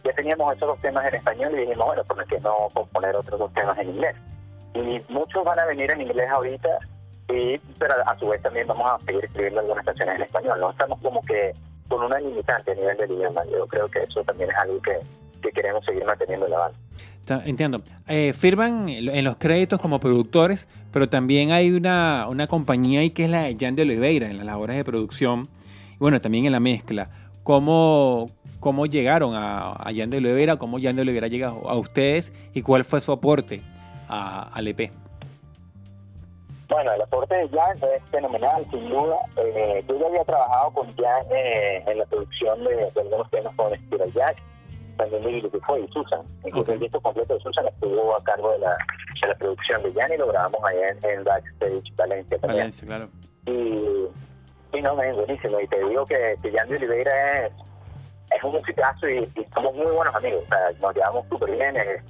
ya 0.05 0.13
teníamos 0.13 0.53
esos 0.53 0.69
dos 0.69 0.81
temas 0.81 1.05
en 1.07 1.15
español 1.15 1.53
y 1.55 1.61
dijimos, 1.61 1.87
bueno, 1.87 2.03
¿por 2.05 2.25
qué 2.25 2.37
no 2.39 2.69
componer 2.73 3.15
otros 3.15 3.39
dos 3.39 3.53
temas 3.53 3.77
en 3.79 3.89
inglés? 3.89 4.15
Y 4.75 5.01
muchos 5.09 5.43
van 5.43 5.59
a 5.59 5.65
venir 5.65 5.91
en 5.91 6.01
inglés 6.01 6.29
ahorita, 6.29 6.69
y, 7.29 7.57
pero 7.79 7.95
a 8.05 8.17
su 8.17 8.27
vez 8.27 8.41
también 8.41 8.67
vamos 8.67 8.93
a 8.93 9.05
seguir 9.05 9.25
escribiendo 9.25 9.59
algunas 9.59 9.85
canciones 9.85 10.15
en 10.15 10.21
español. 10.21 10.59
No 10.59 10.71
estamos 10.71 11.01
como 11.01 11.21
que 11.21 11.53
con 11.87 12.03
una 12.03 12.19
limitante 12.19 12.71
a 12.71 12.75
nivel 12.75 12.97
del 12.97 13.11
idioma. 13.11 13.41
Yo 13.51 13.67
creo 13.67 13.87
que 13.89 14.03
eso 14.03 14.23
también 14.23 14.49
es 14.49 14.55
algo 14.57 14.81
que, 14.81 14.97
que 15.41 15.51
queremos 15.51 15.83
seguir 15.85 16.05
manteniendo 16.05 16.45
en 16.45 16.51
la 16.51 16.57
banda. 16.57 16.79
Entiendo. 17.45 17.81
Eh, 18.07 18.33
firman 18.33 18.87
en 18.87 19.23
los 19.23 19.37
créditos 19.37 19.79
como 19.79 19.99
productores, 19.99 20.67
pero 20.91 21.09
también 21.09 21.51
hay 21.51 21.71
una, 21.71 22.27
una 22.29 22.45
compañía 22.47 22.99
ahí 22.99 23.09
que 23.09 23.25
es 23.25 23.29
la 23.31 23.43
de 23.43 23.57
Jan 23.59 23.75
de 23.75 23.81
Oliveira 23.81 24.29
en 24.29 24.37
las 24.37 24.45
labores 24.45 24.75
de 24.75 24.83
producción 24.83 25.49
bueno, 25.99 26.19
también 26.19 26.45
en 26.45 26.51
la 26.51 26.59
mezcla. 26.59 27.09
¿Cómo, 27.43 28.29
cómo 28.59 28.85
llegaron 28.85 29.35
a, 29.35 29.71
a 29.71 29.91
Jan 29.95 30.09
de 30.09 30.17
Oliveira, 30.17 30.57
cómo 30.57 30.79
Jan 30.79 30.95
de 30.95 31.03
Oliveira 31.03 31.27
llega 31.27 31.47
a 31.47 31.75
ustedes 31.75 32.33
y 32.53 32.61
cuál 32.61 32.83
fue 32.83 33.01
su 33.01 33.11
aporte 33.11 33.61
al 34.07 34.67
EP. 34.67 34.91
Bueno, 36.67 36.93
el 36.93 37.01
aporte 37.01 37.35
de 37.35 37.49
Jan 37.49 37.77
es 37.77 38.09
fenomenal, 38.09 38.65
sin 38.71 38.89
duda. 38.89 39.17
Eh, 39.37 39.83
yo 39.87 39.95
ya 39.97 40.07
había 40.07 40.23
trabajado 40.23 40.71
con 40.71 40.91
Jan 40.95 41.25
eh, 41.31 41.83
en 41.85 41.99
la 41.99 42.05
producción 42.05 42.63
de, 42.63 42.91
algunos 42.95 43.29
temas 43.29 43.55
con 43.55 43.73
Spiral 43.75 44.11
Jack, 44.13 44.37
también 44.97 45.23
de 45.23 45.41
lo 45.41 45.51
que 45.51 45.59
fue 45.59 45.81
y 45.81 45.87
Susan. 45.89 46.21
Incluso 46.43 46.73
el 46.73 46.79
disco 46.79 46.99
completo 47.01 47.35
de 47.35 47.39
Susan 47.41 47.67
estuvo 47.67 48.15
a 48.15 48.23
cargo 48.23 48.51
de 48.51 48.59
la, 48.59 48.77
de 49.21 49.27
la 49.27 49.35
producción 49.35 49.83
de 49.83 49.93
Jan 49.93 50.13
y 50.13 50.17
lo 50.17 50.27
grabamos 50.27 50.61
allá 50.63 50.89
en, 50.89 51.09
en 51.09 51.23
Backstage 51.23 51.95
Valencia 51.95 52.37
también. 52.39 52.59
Valencia, 52.59 52.87
claro. 52.87 53.09
Y, 53.45 54.77
y 54.77 54.81
no, 54.81 55.01
es 55.01 55.15
buenísimo. 55.15 55.59
Y 55.59 55.67
te 55.67 55.87
digo 55.87 56.05
que, 56.05 56.35
que 56.41 56.51
Jan 56.51 56.67
de 56.69 56.77
Oliveira 56.77 57.45
es 57.45 57.53
es 58.35 58.43
un 58.43 58.53
musicazo 58.53 59.07
y, 59.07 59.31
somos 59.53 59.73
muy 59.75 59.91
buenos 59.91 60.15
amigos. 60.15 60.43
O 60.45 60.47
sea, 60.47 60.65
nos 60.81 60.95
llevamos 60.95 61.25
súper 61.29 61.51
bien. 61.51 61.75
Eh, 61.77 62.01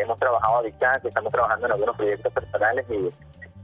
hemos 0.00 0.18
trabajado 0.18 0.58
a 0.58 0.62
distancia, 0.62 1.08
estamos 1.08 1.32
trabajando 1.32 1.66
en 1.66 1.72
algunos 1.72 1.96
proyectos 1.96 2.32
personales 2.32 2.86
y 2.90 3.12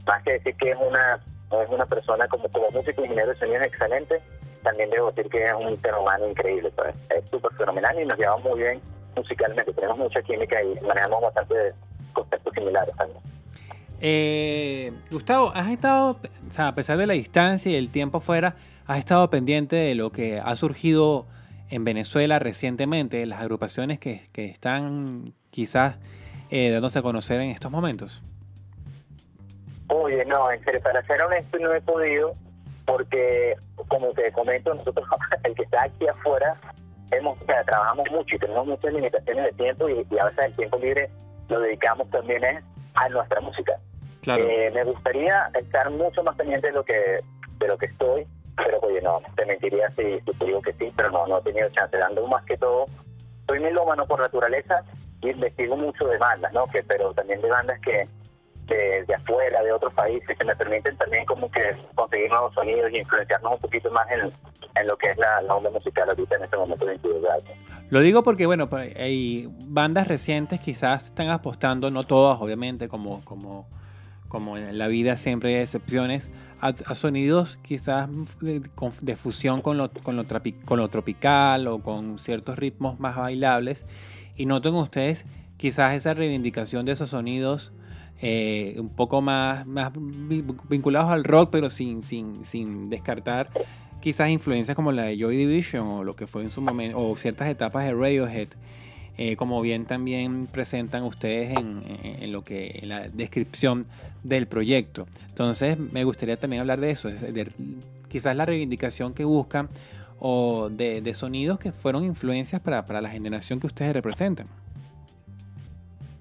más 0.09 0.23
que 0.25 0.33
decir 0.33 0.57
que 0.57 0.71
es 0.71 0.77
una 0.77 1.21
es 1.63 1.69
una 1.71 1.87
persona 1.87 2.27
como, 2.29 2.49
como 2.49 2.71
músico 2.71 3.03
ingeniero 3.03 3.31
de 3.31 3.39
sonido 3.39 3.63
excelente, 3.63 4.21
también 4.63 4.91
debo 4.91 5.11
decir 5.11 5.31
que 5.31 5.45
es 5.45 5.53
un 5.55 5.81
ser 5.81 5.95
humano 5.95 6.29
increíble. 6.29 6.71
Pues. 6.77 6.95
Es 7.09 7.31
súper 7.31 7.53
fenomenal 7.55 7.99
y 7.99 8.05
nos 8.05 8.19
llevamos 8.19 8.45
muy 8.45 8.61
bien 8.61 8.81
musicalmente. 9.17 9.73
Tenemos 9.73 9.97
mucha 9.97 10.21
química 10.23 10.63
y 10.63 10.79
manejamos 10.81 11.23
bastante 11.23 11.55
conceptos 12.13 12.53
similares 12.55 12.95
también. 12.97 13.21
Eh, 14.01 14.93
Gustavo, 15.11 15.53
has 15.55 15.71
estado, 15.71 16.19
a 16.59 16.75
pesar 16.75 16.99
de 16.99 17.07
la 17.07 17.15
distancia 17.15 17.73
y 17.73 17.77
el 17.77 17.91
tiempo 17.91 18.21
fuera, 18.21 18.57
has 18.87 18.99
estado 18.99 19.31
pendiente 19.31 19.77
de 19.77 19.95
lo 19.95 20.13
que 20.13 20.39
ha 20.39 20.55
surgido 20.55 21.27
en 21.71 21.85
Venezuela 21.85 22.39
recientemente, 22.39 23.25
las 23.25 23.41
agrupaciones 23.41 23.99
que, 23.99 24.29
que 24.33 24.47
están 24.47 25.33
quizás 25.51 25.97
eh, 26.51 26.71
dándose 26.71 26.99
a 26.99 27.03
conocer 27.03 27.41
en 27.41 27.51
estos 27.51 27.71
momentos? 27.71 28.23
Oye, 29.89 30.25
no, 30.25 30.51
en 30.51 30.63
serio, 30.65 30.81
para 30.83 31.03
ser 31.07 31.23
honesto 31.23 31.59
no 31.59 31.73
he 31.73 31.81
podido, 31.81 32.35
porque 32.87 33.57
como 33.89 34.11
te 34.13 34.31
comento, 34.33 34.75
nosotros, 34.75 35.07
el 35.45 35.55
que 35.55 35.63
está 35.63 35.85
aquí 35.85 36.07
afuera, 36.07 36.57
hemos, 37.11 37.41
o 37.41 37.45
sea, 37.47 37.65
trabajamos 37.65 38.11
mucho 38.11 38.37
y 38.37 38.39
tenemos 38.39 38.67
muchas 38.67 38.93
limitaciones 38.93 39.45
de 39.45 39.53
tiempo 39.53 39.89
y, 39.89 40.07
y 40.11 40.19
a 40.19 40.25
veces 40.25 40.45
el 40.47 40.57
tiempo 40.57 40.79
libre 40.79 41.11
lo 41.49 41.61
dedicamos 41.61 42.09
también 42.11 42.45
es 42.45 42.65
a 42.95 43.09
nuestra 43.09 43.41
música. 43.41 43.73
Claro. 44.23 44.45
Eh, 44.47 44.71
me 44.75 44.85
gustaría 44.85 45.51
estar 45.55 45.91
mucho 45.91 46.23
más 46.23 46.37
pendiente 46.37 46.67
de 46.67 46.73
lo 46.73 46.85
que 46.85 47.19
de 47.59 47.67
lo 47.67 47.79
que 47.79 47.87
estoy, 47.87 48.27
pero 48.57 48.79
oye, 48.81 49.01
no, 49.01 49.21
te 49.37 49.47
mentiría 49.47 49.91
si, 49.97 50.21
si 50.21 50.39
te 50.39 50.45
digo 50.45 50.63
que 50.63 50.73
sí, 50.75 50.93
pero 50.97 51.11
no, 51.11 51.27
no 51.27 51.39
he 51.39 51.43
tenido 51.43 51.69
chance. 51.71 51.97
Dando 51.97 52.27
más 52.29 52.45
que 52.45 52.57
todo, 52.57 52.85
soy 53.47 53.61
melómano 53.61 54.07
por 54.07 54.21
naturaleza 54.21 54.85
y 55.23 55.31
investigo 55.31 55.77
mucho 55.77 56.07
de 56.07 56.19
bandas, 56.19 56.53
¿no? 56.53 56.65
Que, 56.67 56.83
pero 56.85 57.13
también 57.15 57.41
de 57.41 57.49
bandas 57.49 57.81
que 57.81 58.09
de, 58.69 59.05
de 59.05 59.15
afuera, 59.15 59.63
de 59.63 59.73
otros 59.73 59.93
países, 59.95 60.37
que 60.37 60.45
me 60.45 60.55
permiten 60.55 60.97
también 60.97 61.25
como 61.25 61.51
que 61.51 61.61
conseguir 61.95 62.29
nuevos 62.31 62.55
sonidos 62.55 62.91
y 62.93 62.99
influenciarnos 62.99 63.55
un 63.55 63.61
poquito 63.61 63.91
más 63.91 64.07
en, 64.11 64.21
en 64.21 64.87
lo 64.87 64.97
que 64.97 65.11
es 65.11 65.19
la, 65.19 65.43
la 65.43 65.55
onda 65.55 65.71
musical 65.71 66.09
ahorita 66.09 66.37
en 66.37 66.45
este 66.45 66.57
momento 66.57 66.87
de. 66.87 66.99
Lo 67.91 68.01
digo 68.01 68.23
porque, 68.23 68.47
bueno, 68.47 68.69
pues, 68.69 68.95
hay 68.97 69.49
bandas 69.67 70.07
recientes 70.09 70.61
quizás 70.61 71.07
están 71.07 71.31
apostando, 71.31 71.91
no 71.91 72.05
todas, 72.07 72.39
obviamente, 72.41 72.89
como, 72.89 73.25
como, 73.25 73.67
como 74.29 74.59
en 74.59 74.77
la 74.77 74.89
vida 74.89 75.17
siempre 75.17 75.57
hay 75.57 75.63
excepciones, 75.63 76.31
a, 76.61 76.69
a 76.69 76.95
sonidos 76.95 77.59
quizás 77.63 78.09
de, 78.41 78.61
de 79.01 79.17
fusión 79.17 79.63
con 79.63 79.79
lo, 79.79 79.91
con, 79.91 80.17
lo 80.17 80.25
trapi- 80.25 80.63
con 80.65 80.79
lo 80.79 80.89
tropical 80.89 81.67
o 81.67 81.81
con 81.81 82.19
ciertos 82.19 82.59
ritmos 82.59 83.01
más 83.01 83.17
bailables. 83.17 83.87
Y 84.37 84.45
noto 84.45 84.69
en 84.69 84.75
ustedes 84.75 85.25
quizás 85.57 85.95
esa 85.95 86.15
reivindicación 86.15 86.85
de 86.85 86.93
esos 86.93 87.11
sonidos 87.11 87.73
eh, 88.21 88.77
un 88.79 88.89
poco 88.89 89.21
más, 89.21 89.67
más 89.67 89.93
vi- 89.95 90.45
vinculados 90.69 91.11
al 91.11 91.25
rock, 91.25 91.51
pero 91.53 91.71
sin, 91.71 92.03
sin, 92.03 92.45
sin 92.45 92.91
descartar 92.91 93.51
quizás 94.01 94.31
influencias 94.31 94.75
como 94.77 94.93
la 94.93 95.03
de 95.05 95.19
Joy 95.19 95.37
Division 95.37 95.87
o 95.87 96.05
lo 96.05 96.15
que 96.17 96.27
fue 96.27 96.43
en 96.43 96.51
su 96.51 96.61
momento, 96.61 96.99
o 96.99 97.17
ciertas 97.17 97.49
etapas 97.49 97.85
de 97.87 97.95
Radiohead, 97.95 98.49
eh, 99.17 99.35
como 99.37 99.61
bien 99.61 99.85
también 99.87 100.47
presentan 100.47 101.03
ustedes 101.03 101.53
en, 101.57 101.83
en- 102.05 102.31
lo 102.33 102.45
que 102.45 102.79
en 102.83 102.89
la 102.91 103.09
descripción 103.09 103.87
del 104.23 104.47
proyecto. 104.47 105.07
Entonces, 105.29 105.77
me 105.79 106.05
gustaría 106.05 106.39
también 106.39 106.61
hablar 106.61 106.81
de 106.81 106.91
eso, 106.91 107.09
es 107.09 107.21
de, 107.21 107.51
quizás 108.09 108.37
la 108.37 108.45
reivindicación 108.45 109.15
que 109.15 109.25
buscan 109.25 109.69
o 110.21 110.69
de, 110.71 111.01
de 111.01 111.15
sonidos 111.15 111.59
que 111.59 111.71
fueron 111.73 112.05
influencias 112.05 112.61
para, 112.61 112.87
para 112.87 113.01
la 113.01 113.09
generación 113.11 113.59
que 113.61 113.67
ustedes 113.69 113.93
representan. 113.93 114.47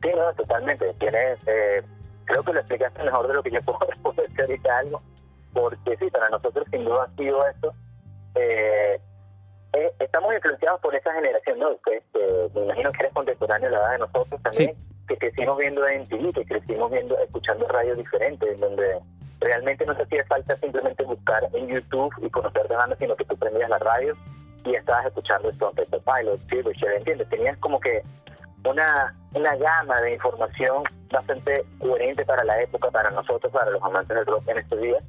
Sí, 0.02 0.10
no, 0.16 0.34
totalmente. 0.34 0.94
Tienes, 1.00 1.40
eh, 1.48 1.84
creo 2.26 2.44
que 2.44 2.54
lo 2.54 2.60
explicaste 2.60 3.04
mejor 3.04 3.28
de 3.28 3.34
lo 3.34 3.44
que 3.44 3.52
yo 3.52 3.60
puedo 3.66 3.80
responderte 3.80 4.42
ahorita 4.42 4.78
algo, 4.78 5.02
porque 5.54 5.98
sí, 5.98 6.10
para 6.10 6.30
nosotros 6.30 6.66
sin 6.72 6.86
duda 6.86 7.04
ha 7.04 7.16
sido 7.16 7.46
esto. 7.48 7.74
Eh, 8.36 9.00
eh, 9.74 9.92
estamos 10.00 10.34
influenciados 10.34 10.80
por 10.82 10.96
esa 10.96 11.14
generación, 11.14 11.60
¿no? 11.60 11.70
Que, 11.82 12.02
me 12.56 12.64
imagino 12.64 12.92
que 12.92 13.00
eres 13.02 13.14
contemporáneo 13.14 13.68
a 13.68 13.72
la 13.72 13.78
edad 13.78 13.92
de 13.92 13.98
nosotros 14.00 14.42
también, 14.42 14.76
que 15.08 15.18
crecimos 15.18 15.58
viendo 15.58 15.82
MTV, 15.82 16.34
que 16.34 16.46
crecimos 16.46 16.92
viendo, 16.92 17.18
escuchando 17.20 17.68
radios 17.68 17.98
diferentes, 17.98 18.50
en 18.50 18.60
donde 18.60 19.00
realmente 19.40 19.86
no 19.86 19.96
te 19.96 20.04
hacía 20.04 20.26
falta 20.26 20.58
simplemente 20.58 21.04
buscar 21.04 21.48
en 21.54 21.68
YouTube 21.68 22.14
y 22.22 22.30
conocer 22.30 22.68
de 22.68 22.76
bandas, 22.76 22.98
sino 23.00 23.16
que 23.16 23.26
tú 23.26 23.38
prendías 23.38 23.70
la 23.70 23.78
radio 23.80 24.16
y 24.66 24.76
estabas 24.76 25.06
escuchando 25.06 25.50
Stone 25.50 25.76
Temple 25.76 26.02
Pilots, 26.06 26.44
Silverchair, 26.50 26.94
¿entiendes? 26.94 27.30
Tenías 27.30 27.58
como 27.58 27.80
que 27.80 28.02
una, 28.66 29.16
una 29.34 29.56
gama 29.56 29.96
de 30.02 30.14
información 30.14 30.84
bastante 31.12 31.66
coherente 31.80 32.26
para 32.26 32.44
la 32.44 32.62
época, 32.62 32.90
para 32.92 33.10
nosotros, 33.12 33.52
para 33.52 33.72
los 33.72 33.82
amantes 33.84 34.16
del 34.16 34.26
rock 34.26 34.48
en 34.48 34.58
estos 34.58 34.82
días, 34.82 35.04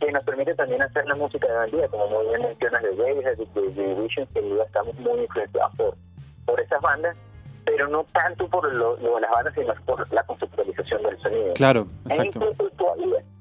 que 0.00 0.12
nos 0.12 0.24
permite 0.24 0.54
también 0.54 0.82
hacer 0.82 1.06
la 1.06 1.14
música 1.14 1.46
de 1.46 1.58
hoy 1.58 1.70
día, 1.70 1.88
como 1.88 2.06
muy 2.08 2.26
bien 2.28 2.42
mencionas 2.42 2.82
de 2.82 2.90
y 2.90 3.22
de 3.22 3.36
The 3.36 3.82
Division, 3.82 4.26
que 4.34 4.40
duda 4.40 4.64
estamos 4.64 4.98
muy 5.00 5.20
influenciados 5.20 5.76
por, 5.76 5.96
por 6.44 6.60
esas 6.60 6.80
bandas, 6.80 7.16
pero 7.64 7.88
no 7.88 8.04
tanto 8.12 8.48
por 8.48 8.72
lo, 8.74 8.96
lo 8.96 9.14
de 9.14 9.20
las 9.20 9.30
bandas, 9.30 9.54
sino 9.54 9.72
por 9.86 10.12
la 10.12 10.22
conceptualización 10.24 11.02
del 11.02 11.18
sonido. 11.20 11.54
Claro, 11.54 11.86
E 12.10 12.14
exacto. 12.14 12.48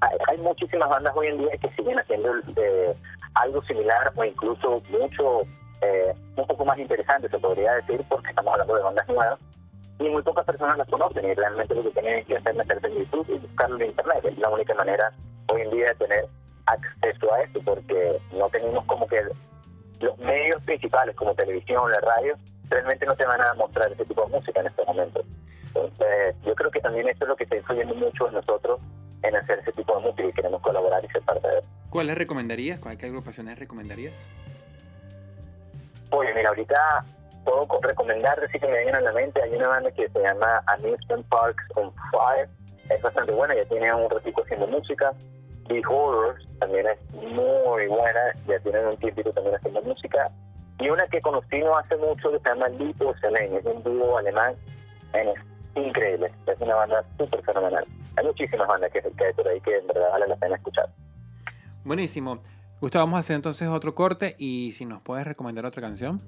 hay, 0.01 0.17
hay 0.27 0.37
muchísimas 0.37 0.89
bandas 0.89 1.13
hoy 1.15 1.27
en 1.27 1.37
día 1.39 1.57
que 1.59 1.69
siguen 1.71 1.99
haciendo 1.99 2.31
eh, 2.57 2.95
algo 3.33 3.63
similar 3.63 4.11
o 4.15 4.23
incluso 4.23 4.77
mucho, 4.89 5.41
eh, 5.81 6.13
un 6.35 6.47
poco 6.47 6.65
más 6.65 6.77
interesante, 6.77 7.29
se 7.29 7.39
podría 7.39 7.73
decir, 7.75 8.03
porque 8.09 8.29
estamos 8.29 8.53
hablando 8.53 8.75
de 8.75 8.83
bandas 8.83 9.07
nuevas 9.07 9.39
y 9.99 10.09
muy 10.09 10.21
pocas 10.23 10.45
personas 10.45 10.77
las 10.77 10.87
conocen 10.87 11.25
y 11.25 11.33
realmente 11.33 11.75
lo 11.75 11.83
que 11.83 11.89
tienen 12.01 12.25
que 12.25 12.37
hacer 12.37 12.51
es 12.51 12.57
meterse 12.57 12.87
en 12.87 12.97
YouTube 12.97 13.25
y 13.29 13.37
buscarlo 13.39 13.75
en 13.77 13.85
Internet. 13.87 14.25
Es 14.25 14.37
la 14.37 14.49
única 14.49 14.73
manera 14.75 15.11
hoy 15.47 15.61
en 15.61 15.69
día 15.71 15.87
de 15.89 15.95
tener 15.95 16.25
acceso 16.65 17.33
a 17.33 17.41
esto 17.41 17.59
porque 17.65 18.17
no 18.33 18.49
tenemos 18.49 18.85
como 18.85 19.07
que 19.07 19.21
los 19.99 20.17
medios 20.19 20.61
principales 20.63 21.15
como 21.15 21.35
televisión, 21.35 21.91
la 21.91 21.99
radio, 21.99 22.35
realmente 22.69 23.05
no 23.05 23.13
te 23.15 23.25
van 23.25 23.41
a 23.41 23.53
mostrar 23.55 23.91
ese 23.91 24.05
tipo 24.05 24.25
de 24.25 24.31
música 24.37 24.59
en 24.61 24.67
estos 24.67 24.87
momentos. 24.87 25.25
Entonces, 25.67 26.35
yo 26.45 26.55
creo 26.55 26.71
que 26.71 26.79
también 26.79 27.07
eso 27.07 27.23
es 27.23 27.27
lo 27.29 27.35
que 27.35 27.43
está 27.43 27.55
influyendo 27.57 27.93
mucho 27.95 28.27
en 28.27 28.33
nosotros 28.33 28.79
en 29.23 29.35
hacer 29.35 29.59
ese 29.59 29.71
tipo 29.73 29.95
de 29.95 30.01
música 30.01 30.25
y 30.27 30.33
queremos 30.33 30.61
colaborar 30.61 31.03
y 31.05 31.07
ser 31.09 31.21
parte 31.21 31.47
de 31.47 31.59
eso. 31.59 31.67
¿Cuáles 31.91 32.17
recomendarías? 32.17 32.79
¿Cuál- 32.79 32.97
¿Qué 32.97 33.05
agrupaciones 33.05 33.59
recomendarías? 33.59 34.15
Oye, 36.11 36.33
mira, 36.33 36.49
ahorita 36.49 36.75
puedo 37.43 37.67
co- 37.67 37.79
recomendar, 37.81 38.39
decir 38.39 38.61
que 38.61 38.67
me 38.67 38.73
vengan 38.77 38.95
a 38.95 39.01
la 39.01 39.11
mente, 39.13 39.41
hay 39.41 39.53
una 39.55 39.67
banda 39.69 39.91
que 39.91 40.07
se 40.09 40.19
llama 40.21 40.61
Amusement 40.67 41.25
Parks 41.27 41.63
on 41.75 41.91
Fire, 42.11 42.47
es 42.89 43.01
bastante 43.01 43.31
buena, 43.33 43.55
ya 43.55 43.65
tiene 43.65 43.93
un 43.93 44.09
ratico 44.09 44.43
haciendo 44.43 44.67
música. 44.67 45.11
The 45.67 45.81
Horrors 45.87 46.45
también 46.59 46.85
es 46.87 46.99
muy 47.15 47.87
buena, 47.87 48.19
ya 48.47 48.59
tienen 48.59 48.85
un 48.87 48.97
tiempito 48.97 49.31
también 49.31 49.55
haciendo 49.55 49.81
música. 49.83 50.29
Y 50.79 50.89
una 50.89 51.07
que 51.07 51.21
conocí 51.21 51.59
no 51.59 51.77
hace 51.77 51.95
mucho 51.97 52.31
que 52.31 52.39
se 52.39 52.49
llama 52.49 52.67
Lipo 52.69 53.13
Selene, 53.21 53.57
es 53.59 53.65
un 53.65 53.81
dúo 53.83 54.17
alemán, 54.17 54.55
es 55.13 55.35
increíble, 55.75 56.29
es 56.47 56.59
una 56.59 56.75
banda 56.75 57.03
súper 57.17 57.41
fenomenal. 57.43 57.85
Hay 58.17 58.25
muchísimas 58.25 58.67
bandas 58.67 58.91
que, 58.91 59.01
que 59.01 59.25
hay 59.25 59.33
por 59.33 59.47
ahí 59.47 59.61
que 59.61 59.77
en 59.77 59.87
verdad 59.87 60.09
vale 60.11 60.27
la 60.27 60.35
pena 60.35 60.55
escuchar. 60.55 60.89
Buenísimo. 61.85 62.39
Gustavo, 62.81 63.05
vamos 63.05 63.17
a 63.17 63.19
hacer 63.19 63.35
entonces 63.35 63.67
otro 63.67 63.93
corte 63.93 64.35
y 64.39 64.71
si 64.71 64.87
nos 64.87 65.03
puedes 65.03 65.25
recomendar 65.25 65.65
otra 65.67 65.83
canción. 65.83 66.19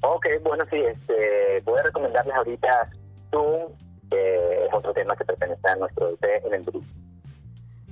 Ok, 0.00 0.26
bueno, 0.42 0.64
sí, 0.68 0.76
este, 0.76 1.62
voy 1.64 1.78
a 1.78 1.84
recomendarles 1.84 2.34
ahorita 2.34 2.90
Zoom, 3.30 3.72
que 4.10 4.64
es 4.66 4.74
otro 4.74 4.92
tema 4.92 5.14
que 5.14 5.24
pertenece 5.24 5.62
a 5.68 5.76
nuestro 5.76 6.10
EP 6.10 6.44
en 6.44 6.54
el 6.54 6.62
grupo. 6.64 6.86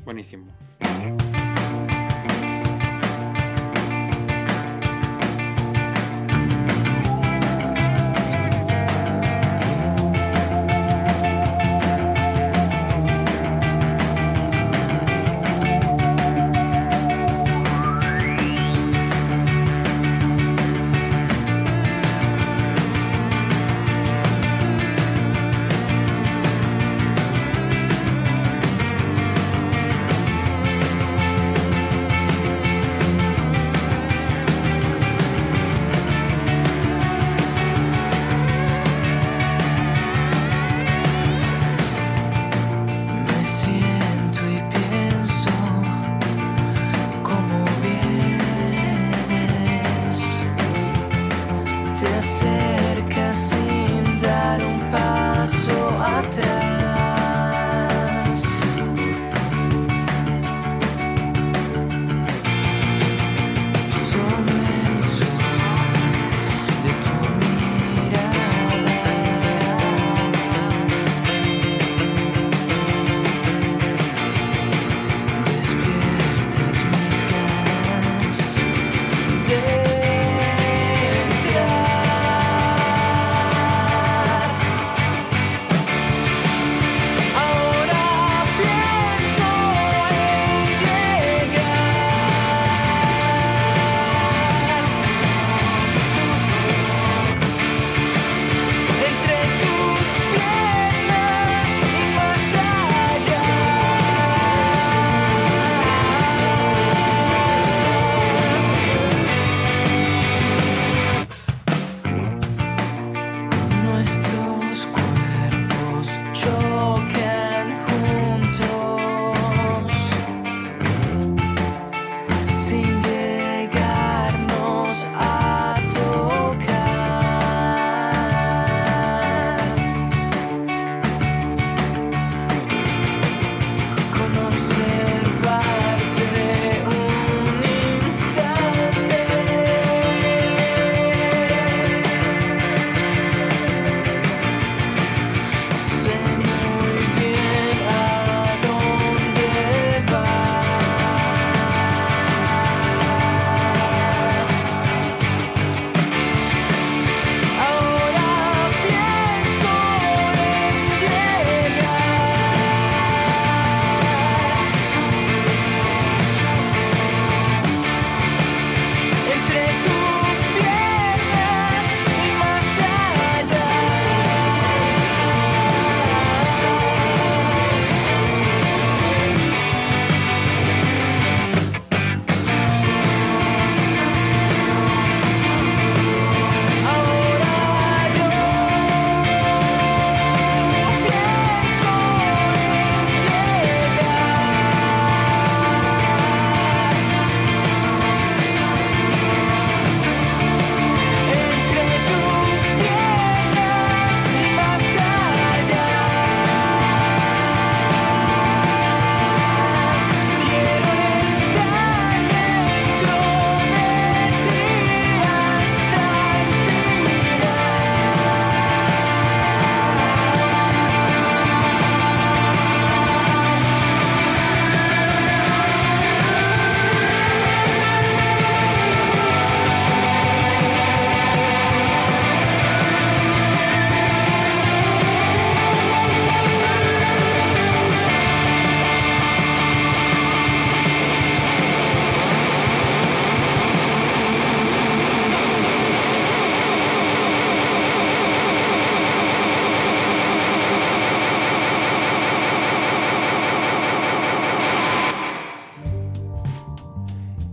Buenísimo. 0.04 0.46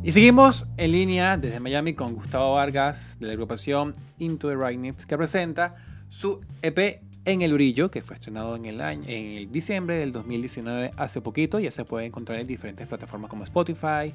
Y 0.09 0.11
seguimos 0.11 0.65
en 0.77 0.91
línea 0.91 1.37
desde 1.37 1.59
Miami 1.59 1.93
con 1.93 2.15
Gustavo 2.15 2.55
Vargas 2.55 3.19
de 3.19 3.27
la 3.27 3.33
agrupación 3.33 3.93
Into 4.17 4.49
the 4.49 4.55
Right 4.55 4.79
Nips 4.79 5.05
que 5.05 5.15
presenta 5.15 5.75
su 6.09 6.41
EP 6.63 7.03
En 7.25 7.43
el 7.43 7.53
Brillo 7.53 7.91
que 7.91 8.01
fue 8.01 8.15
estrenado 8.15 8.55
en 8.55 8.65
el 8.65 8.81
año 8.81 9.03
en 9.05 9.37
el 9.37 9.51
diciembre 9.51 9.99
del 9.99 10.11
2019 10.11 10.89
hace 10.97 11.21
poquito 11.21 11.59
ya 11.59 11.69
se 11.69 11.85
puede 11.85 12.07
encontrar 12.07 12.39
en 12.39 12.47
diferentes 12.47 12.87
plataformas 12.87 13.29
como 13.29 13.43
Spotify, 13.43 14.11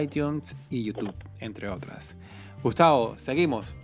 iTunes 0.00 0.56
y 0.70 0.84
YouTube 0.84 1.16
entre 1.40 1.70
otras. 1.70 2.14
Gustavo, 2.62 3.18
seguimos. 3.18 3.74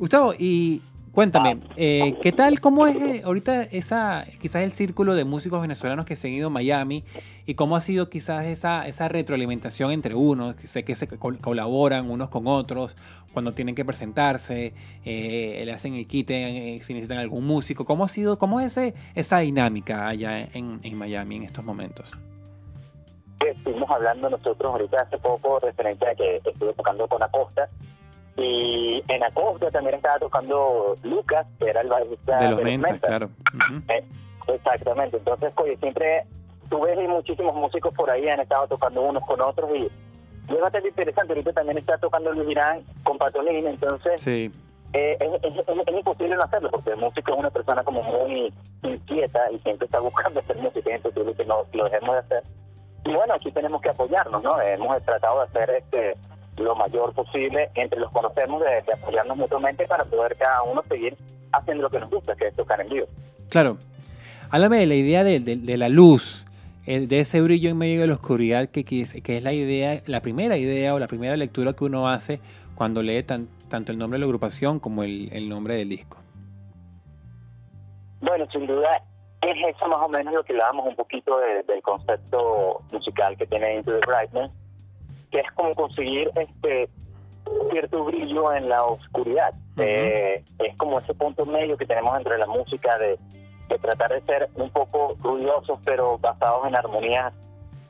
Gustavo, 0.00 0.34
y 0.36 0.82
cuéntame, 1.12 1.58
eh, 1.76 2.14
¿qué 2.22 2.32
tal, 2.32 2.60
cómo 2.60 2.86
es 2.86 2.96
eh, 2.96 3.22
ahorita 3.24 3.62
esa, 3.64 4.24
quizás 4.40 4.62
el 4.62 4.70
círculo 4.70 5.14
de 5.14 5.24
músicos 5.24 5.60
venezolanos 5.60 6.04
que 6.04 6.16
se 6.16 6.28
han 6.28 6.34
ido 6.34 6.46
a 6.48 6.50
Miami 6.50 7.04
y 7.46 7.54
cómo 7.54 7.76
ha 7.76 7.80
sido 7.80 8.08
quizás 8.08 8.44
esa, 8.46 8.86
esa 8.86 9.08
retroalimentación 9.08 9.92
entre 9.92 10.14
unos, 10.14 10.56
sé 10.64 10.84
que 10.84 10.94
se 10.94 11.08
col- 11.08 11.38
colaboran 11.38 12.10
unos 12.10 12.28
con 12.28 12.46
otros 12.46 12.96
cuando 13.32 13.52
tienen 13.54 13.74
que 13.74 13.84
presentarse, 13.84 14.74
eh, 15.04 15.62
le 15.64 15.72
hacen 15.72 15.94
el 15.94 16.06
quite 16.06 16.76
eh, 16.76 16.80
si 16.82 16.94
necesitan 16.94 17.18
algún 17.18 17.46
músico, 17.46 17.84
¿cómo 17.84 18.04
ha 18.04 18.08
sido, 18.08 18.38
cómo 18.38 18.60
es 18.60 18.76
ese, 18.76 18.94
esa 19.14 19.38
dinámica 19.38 20.08
allá 20.08 20.40
en, 20.40 20.80
en 20.82 20.96
Miami 20.96 21.36
en 21.36 21.42
estos 21.44 21.64
momentos? 21.64 22.10
Estuvimos 23.38 23.88
hablando 23.90 24.28
nosotros 24.28 24.72
ahorita 24.72 24.96
hace 24.96 25.16
poco 25.18 25.60
referente 25.60 26.04
a 26.08 26.14
que 26.14 26.40
estuve 26.44 26.72
tocando 26.74 27.06
con 27.06 27.22
Acosta. 27.22 27.68
Y 28.40 29.02
en 29.08 29.24
Acosta 29.24 29.70
también 29.70 29.96
estaba 29.96 30.18
tocando 30.18 30.94
Lucas, 31.02 31.44
que 31.58 31.70
era 31.70 31.80
el 31.80 31.88
bajista 31.88 32.36
De 32.38 32.48
los 32.50 32.62
mentas, 32.62 32.90
Mentas. 32.92 33.08
claro. 33.08 33.30
Eh, 33.88 34.04
exactamente. 34.54 35.16
Entonces, 35.16 35.52
oye, 35.56 35.76
siempre 35.78 36.24
tú 36.70 36.80
ves 36.82 36.98
y 37.02 37.08
muchísimos 37.08 37.54
músicos 37.56 37.94
por 37.94 38.10
ahí 38.12 38.28
han 38.28 38.40
estado 38.40 38.68
tocando 38.68 39.02
unos 39.02 39.24
con 39.26 39.40
otros 39.40 39.68
y, 39.74 39.82
y 40.50 40.54
es 40.54 40.60
bastante 40.60 40.88
interesante. 40.88 41.32
Ahorita 41.32 41.52
también 41.52 41.78
está 41.78 41.98
tocando 41.98 42.32
Luis 42.32 42.46
Girán 42.48 42.82
con 43.02 43.18
Patolín, 43.18 43.66
entonces 43.66 44.22
Sí, 44.22 44.52
eh, 44.92 45.16
es, 45.18 45.44
es- 45.44 45.58
es- 45.68 45.86
es 45.88 45.94
imposible 45.94 46.36
no 46.36 46.42
hacerlo 46.42 46.70
porque 46.70 46.90
el 46.90 46.96
músico 46.98 47.32
es 47.32 47.38
una 47.38 47.50
persona 47.50 47.82
como 47.82 48.02
muy 48.02 48.52
inquieta 48.82 49.40
y 49.50 49.58
siempre 49.60 49.86
está 49.86 49.98
buscando 49.98 50.38
hacer 50.40 50.56
música, 50.58 50.90
es 50.90 50.96
imposible 50.96 51.34
que 51.34 51.44
no 51.44 51.64
lo 51.72 51.84
dejemos 51.84 52.14
de 52.14 52.20
hacer. 52.20 52.42
Y 53.04 53.14
bueno, 53.14 53.34
aquí 53.34 53.50
tenemos 53.50 53.80
que 53.80 53.88
apoyarnos, 53.90 54.42
¿no? 54.42 54.60
Hemos 54.60 55.02
tratado 55.02 55.38
de 55.40 55.44
hacer 55.46 55.70
este 55.70 56.14
lo 56.58 56.74
mayor 56.76 57.12
posible 57.14 57.70
entre 57.74 57.98
los 58.00 58.10
conocemos, 58.12 58.60
de, 58.62 58.82
de 58.82 58.92
apoyarnos 58.92 59.36
mutuamente 59.36 59.86
para 59.86 60.04
poder 60.04 60.36
cada 60.36 60.62
uno 60.62 60.82
seguir 60.88 61.16
haciendo 61.52 61.82
lo 61.84 61.90
que 61.90 62.00
nos 62.00 62.10
gusta, 62.10 62.34
que 62.36 62.48
es 62.48 62.54
tocar 62.56 62.80
en 62.80 62.88
vivo. 62.88 63.06
Claro. 63.48 63.78
Háblame 64.50 64.78
de 64.78 64.86
la 64.86 64.94
idea 64.94 65.24
de, 65.24 65.40
de- 65.40 65.56
de 65.56 65.76
la 65.76 65.88
luz, 65.88 66.44
de 66.86 67.20
ese 67.20 67.40
brillo 67.42 67.68
en 67.68 67.76
medio 67.76 68.00
de 68.00 68.06
la 68.06 68.14
oscuridad, 68.14 68.68
que, 68.70 68.82
que 68.84 69.02
es, 69.02 69.12
que 69.22 69.36
es 69.36 69.42
la 69.42 69.52
idea, 69.52 70.00
la 70.06 70.20
primera 70.22 70.56
idea 70.56 70.94
o 70.94 70.98
la 70.98 71.06
primera 71.06 71.36
lectura 71.36 71.74
que 71.74 71.84
uno 71.84 72.08
hace 72.08 72.40
cuando 72.74 73.02
lee 73.02 73.22
tan- 73.22 73.48
tanto 73.68 73.92
el 73.92 73.98
nombre 73.98 74.16
de 74.16 74.20
la 74.20 74.26
agrupación 74.26 74.80
como 74.80 75.02
el, 75.02 75.28
el 75.32 75.48
nombre 75.50 75.74
del 75.74 75.90
disco. 75.90 76.16
Bueno, 78.20 78.46
sin 78.50 78.66
duda 78.66 78.88
es 79.42 79.52
eso 79.76 79.86
más 79.86 80.00
o 80.02 80.08
menos 80.08 80.32
lo 80.34 80.42
que 80.44 80.52
hablábamos 80.54 80.86
un 80.86 80.96
poquito 80.96 81.38
de- 81.38 81.62
del 81.70 81.82
concepto 81.82 82.80
musical 82.92 83.36
que 83.36 83.46
tiene 83.46 83.76
Into 83.76 83.92
the 83.92 84.06
Brightness, 84.06 84.50
que 85.30 85.40
es 85.40 85.50
como 85.52 85.74
conseguir 85.74 86.30
este 86.34 86.88
cierto 87.70 88.04
brillo 88.04 88.52
en 88.52 88.68
la 88.68 88.82
oscuridad. 88.84 89.52
Ujú. 89.76 89.82
Eh, 89.82 90.44
es 90.58 90.76
como 90.76 90.98
ese 91.00 91.14
punto 91.14 91.46
medio 91.46 91.76
que 91.76 91.86
tenemos 91.86 92.16
entre 92.16 92.38
la 92.38 92.46
música 92.46 92.96
de, 92.98 93.18
de 93.68 93.78
tratar 93.78 94.12
de 94.12 94.20
ser 94.22 94.48
un 94.54 94.70
poco 94.70 95.16
ruidosos, 95.20 95.78
pero 95.84 96.18
basados 96.18 96.66
en 96.66 96.76
armonías 96.76 97.32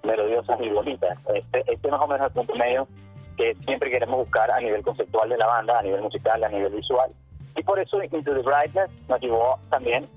melodiosas 0.04 0.60
y 0.60 0.68
bonitas. 0.70 1.18
Este, 1.34 1.64
este 1.66 1.90
más 1.90 2.00
o 2.00 2.06
menos 2.06 2.22
es 2.22 2.26
el 2.28 2.32
punto 2.32 2.54
medio 2.54 2.88
que 3.36 3.54
siempre 3.66 3.90
queremos 3.90 4.20
buscar 4.20 4.50
a 4.52 4.60
nivel 4.60 4.82
conceptual 4.82 5.28
de 5.28 5.36
la 5.36 5.46
banda, 5.46 5.78
a 5.78 5.82
nivel 5.82 6.02
musical, 6.02 6.42
a 6.42 6.48
nivel 6.48 6.74
visual. 6.74 7.10
Y 7.56 7.62
por 7.62 7.80
eso 7.82 8.02
Into 8.02 8.34
the 8.34 8.42
Brightness 8.42 8.90
nos 9.08 9.20
llevó 9.20 9.58
también 9.70 10.08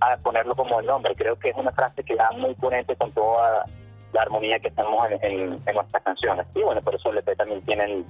a 0.00 0.16
ponerlo 0.16 0.54
como 0.54 0.80
el 0.80 0.86
nombre. 0.86 1.14
Creo 1.14 1.36
que 1.36 1.50
es 1.50 1.56
una 1.56 1.72
frase 1.72 2.02
que 2.02 2.14
da 2.14 2.30
muy 2.32 2.54
coherente 2.54 2.96
con 2.96 3.10
toda 3.12 3.64
la 4.12 4.22
armonía 4.22 4.58
que 4.58 4.70
tenemos 4.70 5.10
en, 5.10 5.24
en- 5.24 5.56
en 5.66 5.74
nuestras 5.74 6.02
canciones. 6.02 6.46
Y 6.54 6.60
bueno, 6.62 6.80
por 6.82 6.94
eso 6.94 7.10
el 7.10 7.18
EP 7.18 7.36
también 7.36 7.62
tiene 7.62 7.84
el, 7.84 8.04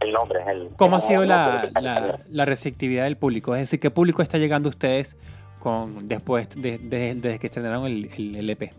el 0.00 0.12
nombre. 0.12 0.40
El, 0.46 0.70
¿Cómo 0.76 0.96
ha 0.96 1.00
sido 1.00 1.24
la, 1.24 1.70
la, 1.80 2.18
la 2.28 2.44
receptividad 2.44 3.04
del 3.04 3.16
público? 3.16 3.54
Es 3.54 3.62
decir, 3.62 3.80
¿qué 3.80 3.90
público 3.90 4.22
está 4.22 4.38
llegando 4.38 4.68
a 4.68 4.70
ustedes 4.70 5.16
con, 5.60 6.06
después 6.06 6.50
de, 6.60 6.78
de- 6.78 7.14
desde 7.14 7.38
que 7.38 7.46
estrenaron 7.46 7.86
el, 7.86 8.50
EP? 8.50 8.72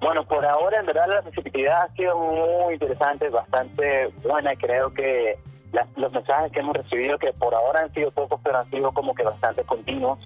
Bueno, 0.00 0.26
por 0.26 0.44
ahora 0.44 0.80
en 0.80 0.86
verdad 0.86 1.06
la 1.10 1.20
receptividad 1.22 1.82
ha 1.84 1.92
sido 1.94 2.18
muy 2.18 2.74
interesante, 2.74 3.28
bastante 3.30 4.08
buena 4.22 4.50
creo 4.58 4.92
que 4.92 5.38
las- 5.72 5.88
los 5.96 6.12
mensajes 6.12 6.52
que 6.52 6.60
hemos 6.60 6.76
recibido, 6.76 7.18
que 7.18 7.32
por 7.32 7.54
ahora 7.54 7.80
han 7.80 7.92
sido 7.94 8.10
pocos, 8.10 8.38
pero 8.44 8.58
han 8.58 8.70
sido 8.70 8.92
como 8.92 9.14
que 9.14 9.22
bastante 9.22 9.64
continuos, 9.64 10.18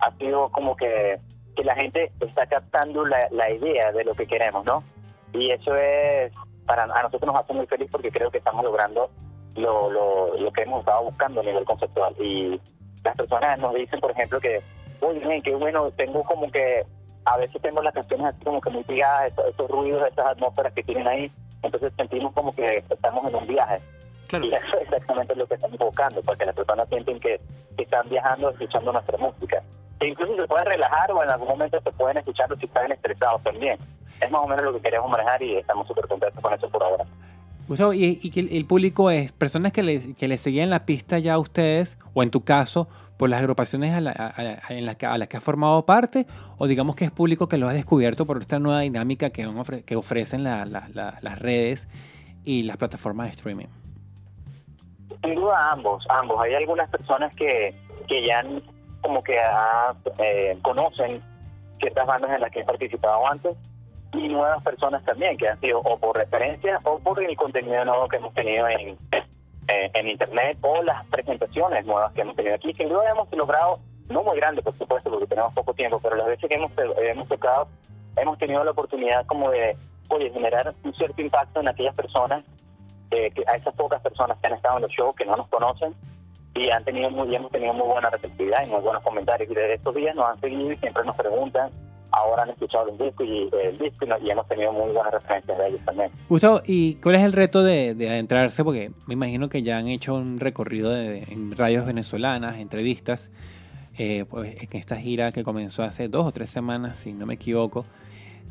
ha 0.00 0.12
sido 0.18 0.50
como 0.50 0.76
que, 0.76 1.18
que 1.54 1.64
la 1.64 1.74
gente 1.74 2.12
está 2.20 2.46
captando 2.46 3.04
la, 3.04 3.28
la 3.30 3.50
idea 3.52 3.92
de 3.92 4.04
lo 4.04 4.14
que 4.14 4.26
queremos, 4.26 4.64
¿no? 4.64 4.82
Y 5.32 5.52
eso 5.52 5.74
es, 5.76 6.32
para 6.66 6.84
a 6.84 7.02
nosotros 7.02 7.32
nos 7.32 7.42
hace 7.42 7.52
muy 7.52 7.66
feliz 7.66 7.88
porque 7.90 8.10
creo 8.10 8.30
que 8.30 8.38
estamos 8.38 8.64
logrando 8.64 9.10
lo, 9.56 9.90
lo, 9.90 10.36
lo 10.36 10.52
que 10.52 10.62
hemos 10.62 10.80
estado 10.80 11.04
buscando 11.04 11.40
a 11.40 11.44
nivel 11.44 11.64
conceptual. 11.64 12.14
Y 12.20 12.60
las 13.02 13.16
personas 13.16 13.58
nos 13.58 13.74
dicen, 13.74 14.00
por 14.00 14.10
ejemplo, 14.10 14.40
que, 14.40 14.62
oye, 15.00 15.42
qué 15.42 15.54
bueno, 15.54 15.90
tengo 15.92 16.22
como 16.24 16.50
que 16.50 16.84
a 17.24 17.38
veces 17.38 17.60
tengo 17.62 17.82
las 17.82 17.94
canciones 17.94 18.26
así 18.26 18.44
como 18.44 18.60
que 18.60 18.70
muy 18.70 18.84
pegadas, 18.84 19.32
esos, 19.32 19.46
esos 19.46 19.70
ruidos, 19.70 20.08
esas 20.10 20.26
atmósferas 20.26 20.72
que 20.74 20.82
tienen 20.82 21.06
ahí, 21.08 21.32
entonces 21.62 21.92
sentimos 21.96 22.32
como 22.32 22.54
que 22.54 22.84
estamos 22.88 23.26
en 23.26 23.34
un 23.34 23.46
viaje. 23.46 23.80
Claro. 24.28 24.44
Y 24.46 24.54
eso 24.54 24.76
es 24.76 24.82
exactamente 24.82 25.36
lo 25.36 25.46
que 25.46 25.54
estamos 25.54 25.78
buscando, 25.78 26.22
porque 26.22 26.44
las 26.44 26.54
personas 26.54 26.88
sienten 26.88 27.20
que, 27.20 27.40
que 27.76 27.82
están 27.82 28.08
viajando 28.08 28.50
escuchando 28.50 28.92
nuestra 28.92 29.18
música. 29.18 29.62
E 30.00 30.08
incluso 30.08 30.34
se 30.36 30.46
pueden 30.46 30.66
relajar 30.66 31.10
o 31.12 31.22
en 31.22 31.30
algún 31.30 31.48
momento 31.48 31.80
se 31.80 31.92
pueden 31.92 32.18
escucharlo 32.18 32.56
si 32.56 32.66
están 32.66 32.90
estresados 32.90 33.42
también. 33.42 33.78
Es 34.20 34.30
más 34.30 34.42
o 34.44 34.46
menos 34.48 34.64
lo 34.64 34.72
que 34.74 34.80
queremos 34.80 35.10
manejar 35.10 35.42
y 35.42 35.56
estamos 35.56 35.86
súper 35.86 36.06
contentos 36.08 36.40
con 36.40 36.52
eso 36.52 36.68
por 36.68 36.82
ahora. 36.82 37.04
Gustavo, 37.66 37.94
y, 37.94 38.18
y 38.22 38.30
que 38.30 38.40
el, 38.40 38.66
público 38.66 39.10
es 39.10 39.32
personas 39.32 39.72
que 39.72 39.82
le, 39.82 40.14
que 40.14 40.28
le 40.28 40.36
seguían 40.36 40.68
la 40.68 40.84
pista 40.84 41.18
ya 41.18 41.34
a 41.34 41.38
ustedes, 41.38 41.96
o 42.12 42.22
en 42.22 42.30
tu 42.30 42.44
caso, 42.44 42.88
por 43.16 43.30
las 43.30 43.40
agrupaciones 43.40 43.94
a, 43.94 44.00
la- 44.02 44.10
a- 44.10 44.34
a- 44.68 44.74
en 44.74 44.84
las 44.84 44.96
que, 44.96 45.06
a 45.06 45.16
las 45.16 45.28
que 45.28 45.38
has 45.38 45.42
formado 45.42 45.86
parte, 45.86 46.26
o 46.58 46.66
digamos 46.66 46.94
que 46.94 47.06
es 47.06 47.10
público 47.10 47.48
que 47.48 47.56
lo 47.56 47.66
ha 47.68 47.72
descubierto 47.72 48.26
por 48.26 48.38
esta 48.38 48.58
nueva 48.58 48.80
dinámica 48.80 49.30
que, 49.30 49.46
ofre- 49.48 49.82
que 49.84 49.96
ofrecen 49.96 50.44
la- 50.44 50.66
la- 50.66 50.88
las 51.22 51.38
redes 51.38 51.88
y 52.44 52.64
las 52.64 52.76
plataformas 52.76 53.26
de 53.28 53.30
streaming. 53.30 53.66
Sin 55.22 55.34
duda 55.36 55.72
ambos, 55.72 56.04
ambos. 56.10 56.38
Hay 56.42 56.52
algunas 56.54 56.90
personas 56.90 57.34
que, 57.34 57.74
que 58.08 58.26
ya 58.26 58.40
han- 58.40 58.60
como 59.04 59.22
que 59.22 59.38
ah, 59.38 59.94
eh, 60.18 60.58
conocen 60.62 61.22
ciertas 61.78 62.06
bandas 62.06 62.30
en 62.30 62.40
las 62.40 62.50
que 62.50 62.60
he 62.60 62.64
participado 62.64 63.28
antes 63.28 63.54
y 64.14 64.28
nuevas 64.28 64.62
personas 64.62 65.04
también 65.04 65.36
que 65.36 65.46
han 65.46 65.60
sido 65.60 65.80
o 65.80 65.98
por 65.98 66.16
referencia 66.16 66.78
o 66.84 66.98
por 67.00 67.22
el 67.22 67.36
contenido 67.36 67.84
nuevo 67.84 68.08
que 68.08 68.16
hemos 68.16 68.32
tenido 68.32 68.66
en, 68.66 68.96
eh, 69.68 69.90
en 69.92 70.08
internet 70.08 70.56
o 70.62 70.82
las 70.82 71.04
presentaciones 71.08 71.86
nuevas 71.86 72.14
que 72.14 72.22
hemos 72.22 72.34
tenido 72.34 72.54
aquí. 72.54 72.72
Sin 72.72 72.88
duda 72.88 73.10
hemos 73.10 73.30
logrado, 73.32 73.78
no 74.08 74.22
muy 74.22 74.38
grande 74.38 74.62
por 74.62 74.72
supuesto 74.72 75.10
porque 75.10 75.26
tenemos 75.26 75.52
poco 75.52 75.74
tiempo, 75.74 76.00
pero 76.02 76.16
las 76.16 76.26
veces 76.26 76.48
que 76.48 76.54
hemos, 76.54 76.72
hemos 76.96 77.28
tocado 77.28 77.68
hemos 78.16 78.38
tenido 78.38 78.64
la 78.64 78.70
oportunidad 78.70 79.26
como 79.26 79.50
de 79.50 79.76
oye, 80.08 80.30
generar 80.30 80.74
un 80.82 80.94
cierto 80.94 81.20
impacto 81.20 81.60
en 81.60 81.68
aquellas 81.68 81.94
personas 81.94 82.42
eh, 83.10 83.30
que 83.32 83.44
a 83.46 83.56
esas 83.56 83.74
pocas 83.74 84.00
personas 84.00 84.38
que 84.38 84.46
han 84.46 84.54
estado 84.54 84.76
en 84.76 84.82
los 84.82 84.92
shows 84.92 85.14
que 85.14 85.26
no 85.26 85.36
nos 85.36 85.48
conocen 85.48 85.94
y 86.54 86.70
han 86.70 86.84
tenido 86.84 87.10
muy 87.10 87.34
hemos 87.34 87.50
tenido 87.50 87.72
muy 87.74 87.86
buena 87.86 88.10
receptividad 88.10 88.64
y 88.66 88.70
muy 88.70 88.80
buenos 88.80 89.02
comentarios 89.02 89.50
y 89.50 89.54
desde 89.54 89.74
estos 89.74 89.94
días 89.94 90.14
nos 90.14 90.26
han 90.26 90.40
seguido 90.40 90.72
y 90.72 90.76
siempre 90.78 91.04
nos 91.04 91.16
preguntan 91.16 91.70
ahora 92.12 92.44
han 92.44 92.50
escuchado 92.50 92.88
el 92.90 92.96
disco 92.98 93.24
y 93.24 93.50
el 93.62 93.76
disco 93.78 94.06
y 94.22 94.30
hemos 94.30 94.46
tenido 94.46 94.72
muy 94.72 94.92
buenas 94.92 95.12
referencias 95.12 95.58
de 95.58 95.66
ellos 95.68 95.80
también 95.84 96.10
Gustavo, 96.28 96.60
¿y 96.64 96.94
cuál 96.96 97.16
es 97.16 97.22
el 97.22 97.32
reto 97.32 97.62
de, 97.64 97.94
de 97.94 98.08
adentrarse? 98.08 98.62
Porque 98.62 98.92
me 99.06 99.14
imagino 99.14 99.48
que 99.48 99.62
ya 99.64 99.78
han 99.78 99.88
hecho 99.88 100.14
un 100.14 100.38
recorrido 100.38 100.90
de- 100.90 101.24
en 101.24 101.56
radios 101.56 101.84
venezolanas, 101.86 102.58
entrevistas, 102.58 103.32
eh, 103.98 104.24
pues, 104.30 104.56
en 104.62 104.78
esta 104.78 104.94
gira 104.96 105.32
que 105.32 105.42
comenzó 105.42 105.82
hace 105.82 106.06
dos 106.08 106.24
o 106.26 106.32
tres 106.32 106.50
semanas, 106.50 107.00
si 107.00 107.12
no 107.12 107.26
me 107.26 107.34
equivoco, 107.34 107.84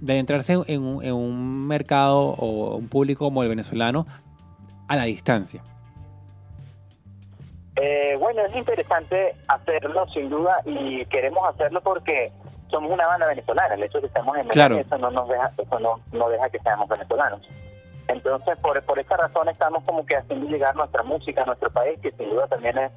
de 0.01 0.13
adentrarse 0.13 0.57
en 0.67 0.81
un, 0.83 1.03
en 1.03 1.13
un 1.13 1.65
mercado 1.67 2.19
o 2.37 2.75
un 2.75 2.89
público 2.89 3.23
como 3.25 3.43
el 3.43 3.49
venezolano 3.49 4.05
a 4.89 4.95
la 4.97 5.03
distancia. 5.05 5.63
Eh, 7.75 8.15
bueno, 8.19 8.43
es 8.45 8.55
interesante 8.55 9.35
hacerlo 9.47 10.05
sin 10.13 10.29
duda 10.29 10.59
y 10.65 11.05
queremos 11.05 11.47
hacerlo 11.49 11.81
porque 11.81 12.31
somos 12.69 12.91
una 12.91 13.05
banda 13.07 13.27
venezolana. 13.27 13.73
El 13.75 13.83
hecho 13.83 13.97
de 13.97 14.01
que 14.01 14.07
estemos 14.07 14.37
en 14.37 14.47
Claro. 14.49 14.75
Miami, 14.75 14.87
eso 14.87 14.97
no 14.99 15.11
nos 15.11 15.27
deja, 15.27 15.51
eso 15.57 15.79
no, 15.79 15.99
no 16.11 16.29
deja 16.29 16.49
que 16.49 16.59
seamos 16.59 16.87
venezolanos. 16.87 17.41
Entonces, 18.07 18.57
por, 18.59 18.81
por 18.83 18.99
esa 18.99 19.15
razón 19.17 19.47
estamos 19.49 19.83
como 19.85 20.05
que 20.05 20.17
haciendo 20.17 20.47
llegar 20.47 20.75
nuestra 20.75 21.03
música 21.03 21.41
a 21.41 21.45
nuestro 21.45 21.71
país, 21.71 21.99
que 22.01 22.11
sin 22.11 22.29
duda 22.29 22.47
también 22.47 22.77
es 22.77 22.91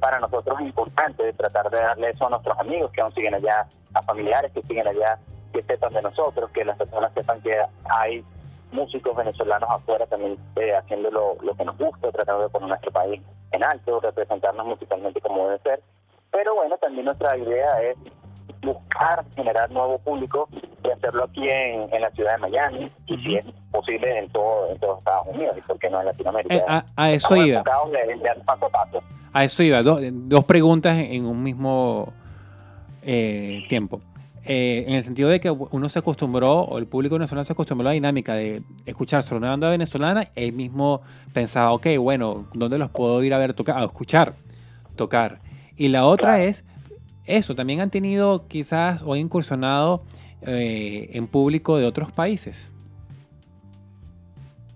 para 0.00 0.18
nosotros 0.18 0.60
importante 0.60 1.24
de 1.24 1.32
tratar 1.32 1.70
de 1.70 1.78
darle 1.78 2.10
eso 2.10 2.26
a 2.26 2.30
nuestros 2.30 2.58
amigos 2.58 2.90
que 2.92 3.00
aún 3.00 3.12
siguen 3.14 3.34
allá, 3.34 3.66
a 3.94 4.02
familiares 4.02 4.50
que 4.52 4.62
siguen 4.62 4.86
allá, 4.88 5.18
que 5.52 5.62
sepan 5.62 5.92
de 5.92 6.02
nosotros, 6.02 6.50
que 6.50 6.64
las 6.64 6.76
personas 6.76 7.12
sepan 7.14 7.40
que 7.40 7.56
hay 7.84 8.24
músicos 8.72 9.14
venezolanos 9.16 9.68
afuera 9.70 10.06
también 10.06 10.36
eh, 10.56 10.72
haciendo 10.74 11.10
lo, 11.10 11.36
lo 11.42 11.54
que 11.54 11.64
nos 11.64 11.76
gusta, 11.78 12.10
tratando 12.10 12.42
de 12.44 12.48
poner 12.48 12.68
nuestro 12.68 12.90
país 12.92 13.20
en 13.52 13.64
alto, 13.66 14.00
representarnos 14.00 14.66
musicalmente 14.66 15.20
como 15.20 15.46
debe 15.48 15.58
ser. 15.60 15.82
Pero 16.30 16.54
bueno, 16.54 16.76
también 16.78 17.04
nuestra 17.04 17.36
idea 17.36 17.66
es 17.82 17.96
buscar 18.62 19.24
generar 19.34 19.70
nuevo 19.70 19.98
público 19.98 20.48
y 20.84 20.90
hacerlo 20.90 21.24
aquí 21.24 21.48
en, 21.48 21.92
en 21.92 22.00
la 22.00 22.10
ciudad 22.12 22.32
de 22.32 22.38
Miami 22.38 22.92
y 23.06 23.16
si 23.18 23.36
es 23.36 23.44
posible 23.70 24.18
en 24.18 24.30
todo 24.30 24.70
en 24.70 24.78
todos 24.78 24.98
Estados 24.98 25.26
Unidos 25.34 25.56
y 25.58 25.60
por 25.62 25.78
qué 25.78 25.90
no 25.90 26.00
en 26.00 26.06
Latinoamérica. 26.06 26.54
Eh, 26.54 26.64
a, 26.66 26.84
a 26.96 27.10
eso 27.10 27.34
Estamos 27.34 27.46
iba. 27.46 27.58
enfocados 27.58 27.90
de, 27.92 28.06
de 28.06 28.16
dar 28.22 28.40
paso 28.44 28.66
a 28.66 28.68
paso. 28.70 29.02
A 29.32 29.44
eso 29.44 29.62
iba. 29.62 29.82
Dos, 29.82 30.00
dos 30.02 30.44
preguntas 30.44 30.96
en 30.96 31.26
un 31.26 31.42
mismo 31.42 32.12
eh, 33.02 33.64
tiempo. 33.68 34.00
Eh, 34.44 34.84
en 34.88 34.94
el 34.94 35.04
sentido 35.04 35.28
de 35.28 35.38
que 35.38 35.50
uno 35.50 35.88
se 35.88 36.00
acostumbró, 36.00 36.62
o 36.62 36.78
el 36.78 36.86
público 36.86 37.14
venezolano 37.14 37.44
se 37.44 37.52
acostumbró 37.52 37.86
a 37.88 37.90
la 37.90 37.94
dinámica 37.94 38.34
de 38.34 38.62
escuchar 38.86 39.22
sobre 39.22 39.38
una 39.38 39.50
banda 39.50 39.70
venezolana, 39.70 40.26
él 40.34 40.52
mismo 40.52 41.02
pensaba, 41.32 41.72
ok, 41.72 41.86
bueno, 41.98 42.48
¿dónde 42.52 42.76
los 42.78 42.90
puedo 42.90 43.22
ir 43.22 43.34
a 43.34 43.38
ver 43.38 43.54
tocar? 43.54 43.78
A 43.78 43.84
escuchar, 43.84 44.34
tocar. 44.96 45.38
Y 45.76 45.88
la 45.88 46.06
otra 46.06 46.34
Claro. 46.34 46.42
es 46.44 46.64
eso, 47.24 47.54
también 47.54 47.80
han 47.80 47.90
tenido 47.90 48.48
quizás 48.48 49.02
o 49.06 49.14
incursionado 49.14 50.02
eh, 50.44 51.10
en 51.12 51.28
público 51.28 51.78
de 51.78 51.86
otros 51.86 52.10
países. 52.10 52.68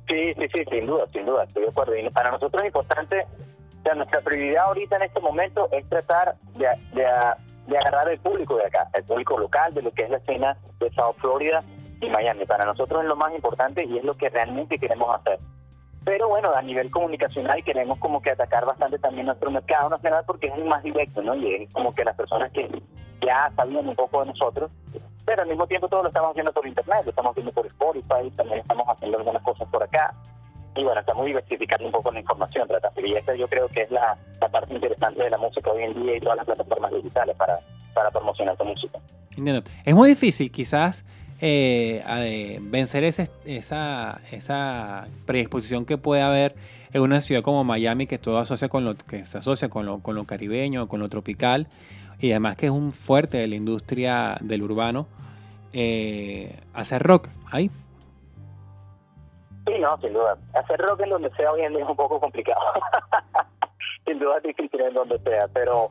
Sí, 0.08 0.32
sí, 0.34 0.46
sí, 0.54 0.64
sin 0.70 0.86
duda, 0.86 1.04
sin 1.12 1.26
duda, 1.26 1.42
estoy 1.42 1.64
de 1.64 1.68
acuerdo. 1.70 1.96
Y 1.96 2.08
para 2.10 2.30
nosotros 2.30 2.62
es 2.62 2.68
importante, 2.68 3.16
o 3.80 3.82
sea, 3.82 3.94
nuestra 3.96 4.20
prioridad 4.20 4.66
ahorita 4.66 4.96
en 4.96 5.02
este 5.02 5.18
momento 5.18 5.68
es 5.72 5.84
tratar 5.88 6.36
de, 6.54 6.66
de, 6.94 7.04
de 7.66 7.78
agarrar 7.78 8.10
el 8.10 8.18
público 8.18 8.56
de 8.56 8.66
acá, 8.66 8.88
el 8.94 9.04
público 9.04 9.38
local 9.38 9.72
de 9.74 9.82
lo 9.82 9.90
que 9.90 10.04
es 10.04 10.10
la 10.10 10.18
escena 10.18 10.56
de 10.78 10.90
South 10.92 11.16
Florida 11.18 11.62
y 12.00 12.08
Miami. 12.08 12.44
Para 12.46 12.64
nosotros 12.64 13.02
es 13.02 13.08
lo 13.08 13.16
más 13.16 13.34
importante 13.34 13.84
y 13.84 13.98
es 13.98 14.04
lo 14.04 14.14
que 14.14 14.28
realmente 14.28 14.76
queremos 14.78 15.14
hacer. 15.14 15.38
Pero 16.04 16.28
bueno, 16.28 16.54
a 16.54 16.62
nivel 16.62 16.90
comunicacional 16.90 17.64
queremos 17.64 17.98
como 17.98 18.22
que 18.22 18.30
atacar 18.30 18.64
bastante 18.64 18.98
también 18.98 19.26
nuestro 19.26 19.50
mercado 19.50 19.88
nacional 19.90 20.22
porque 20.24 20.46
es 20.46 20.54
el 20.54 20.64
más 20.64 20.82
directo, 20.84 21.20
¿no? 21.20 21.34
Y 21.34 21.52
es 21.52 21.72
como 21.72 21.92
que 21.94 22.04
las 22.04 22.14
personas 22.14 22.52
que 22.52 22.70
ya 23.20 23.50
sabían 23.56 23.88
un 23.88 23.96
poco 23.96 24.20
de 24.20 24.30
nosotros, 24.30 24.70
pero 25.24 25.42
al 25.42 25.48
mismo 25.48 25.66
tiempo 25.66 25.88
todo 25.88 26.02
lo 26.02 26.08
estamos 26.08 26.30
haciendo 26.30 26.52
por 26.52 26.64
internet, 26.64 27.00
lo 27.04 27.10
estamos 27.10 27.32
haciendo 27.32 27.52
por 27.52 27.66
Spotify, 27.66 28.30
también 28.36 28.60
estamos 28.60 28.86
haciendo 28.88 29.18
algunas 29.18 29.42
cosas 29.42 29.68
por 29.68 29.82
acá. 29.82 30.14
Y 30.76 30.84
bueno, 30.84 31.00
estamos 31.00 31.24
diversificando 31.24 31.86
un 31.86 31.92
poco 31.92 32.10
la 32.12 32.20
información. 32.20 32.68
Y 32.96 33.14
esa 33.14 33.34
yo 33.34 33.48
creo 33.48 33.68
que 33.68 33.82
es 33.82 33.90
la, 33.90 34.16
la 34.40 34.48
parte 34.48 34.74
interesante 34.74 35.22
de 35.22 35.30
la 35.30 35.38
música 35.38 35.70
hoy 35.70 35.84
en 35.84 36.02
día 36.02 36.16
y 36.16 36.20
todas 36.20 36.36
las 36.36 36.46
plataformas 36.46 36.92
digitales 36.92 37.36
para, 37.36 37.60
para 37.94 38.10
promocionar 38.10 38.56
tu 38.56 38.64
música. 38.64 38.98
Es 39.84 39.94
muy 39.94 40.10
difícil 40.10 40.50
quizás 40.50 41.04
eh, 41.40 42.02
eh, 42.06 42.58
vencer 42.62 43.04
esa, 43.04 44.20
esa 44.30 45.08
predisposición 45.26 45.84
que 45.84 45.98
puede 45.98 46.22
haber 46.22 46.54
en 46.92 47.02
una 47.02 47.20
ciudad 47.20 47.42
como 47.42 47.62
Miami 47.62 48.06
que 48.06 48.16
todo 48.16 48.38
asocia 48.38 48.68
con 48.68 48.84
lo 48.84 48.96
que 48.96 49.26
se 49.26 49.36
asocia 49.36 49.68
con 49.68 49.84
lo, 49.84 49.98
con 50.00 50.14
lo 50.14 50.24
caribeño, 50.24 50.88
con 50.88 51.00
lo 51.00 51.10
tropical 51.10 51.66
y 52.18 52.30
además 52.30 52.56
que 52.56 52.66
es 52.66 52.72
un 52.72 52.92
fuerte 52.92 53.36
de 53.36 53.48
la 53.48 53.56
industria 53.56 54.38
del 54.40 54.62
urbano 54.62 55.06
eh, 55.74 56.58
hacer 56.72 57.02
rock 57.02 57.28
ahí. 57.50 57.70
Sí, 59.66 59.78
no, 59.80 59.96
sin 59.98 60.12
duda. 60.12 60.36
Hacer 60.54 60.80
rock 60.80 61.00
en 61.00 61.10
donde 61.10 61.30
sea 61.30 61.50
hoy 61.52 61.62
en 61.62 61.72
día 61.72 61.82
es 61.82 61.90
un 61.90 61.96
poco 61.96 62.20
complicado. 62.20 62.60
sin 64.06 64.18
duda 64.18 64.36
es 64.38 64.42
difícil 64.44 64.80
en 64.80 64.94
donde 64.94 65.18
sea, 65.18 65.48
pero 65.52 65.90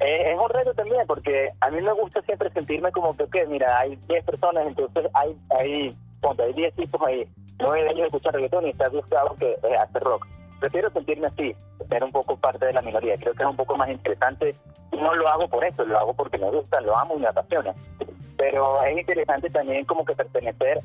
eh, 0.00 0.32
es 0.32 0.38
un 0.38 0.48
reto 0.48 0.72
también 0.74 1.06
porque 1.06 1.50
a 1.60 1.70
mí 1.70 1.80
me 1.82 1.92
gusta 1.92 2.22
siempre 2.22 2.50
sentirme 2.50 2.90
como 2.90 3.14
que, 3.14 3.46
mira, 3.46 3.78
hay 3.78 3.96
10 4.08 4.24
personas, 4.24 4.66
entonces 4.66 5.06
hay, 5.12 5.36
hay, 5.58 5.94
ponte, 6.22 6.42
hay 6.42 6.54
10 6.54 6.74
tipos 6.74 7.00
ahí, 7.06 7.28
9 7.58 7.84
de 7.84 7.90
ellos 7.90 8.06
escuchan 8.06 8.32
reggaetón 8.32 8.66
y 8.66 8.70
está 8.70 8.88
gustado 8.88 9.36
que 9.36 9.50
eh, 9.50 9.76
hacer 9.76 10.02
rock. 10.02 10.26
Prefiero 10.60 10.90
sentirme 10.90 11.26
así, 11.26 11.54
ser 11.88 12.04
un 12.04 12.12
poco 12.12 12.36
parte 12.36 12.66
de 12.66 12.72
la 12.72 12.82
minoría. 12.82 13.16
Creo 13.16 13.34
que 13.34 13.42
es 13.42 13.48
un 13.48 13.56
poco 13.56 13.76
más 13.76 13.88
interesante. 13.88 14.54
No 14.92 15.14
lo 15.14 15.28
hago 15.28 15.48
por 15.48 15.64
eso, 15.64 15.84
lo 15.84 15.98
hago 15.98 16.14
porque 16.14 16.38
me 16.38 16.50
gusta, 16.50 16.80
lo 16.82 16.96
amo 16.96 17.16
y 17.16 17.20
me 17.20 17.28
apasiona. 17.28 17.74
Pero 18.36 18.82
es 18.84 18.98
interesante 18.98 19.48
también 19.48 19.84
como 19.86 20.04
que 20.04 20.14
pertenecer, 20.14 20.80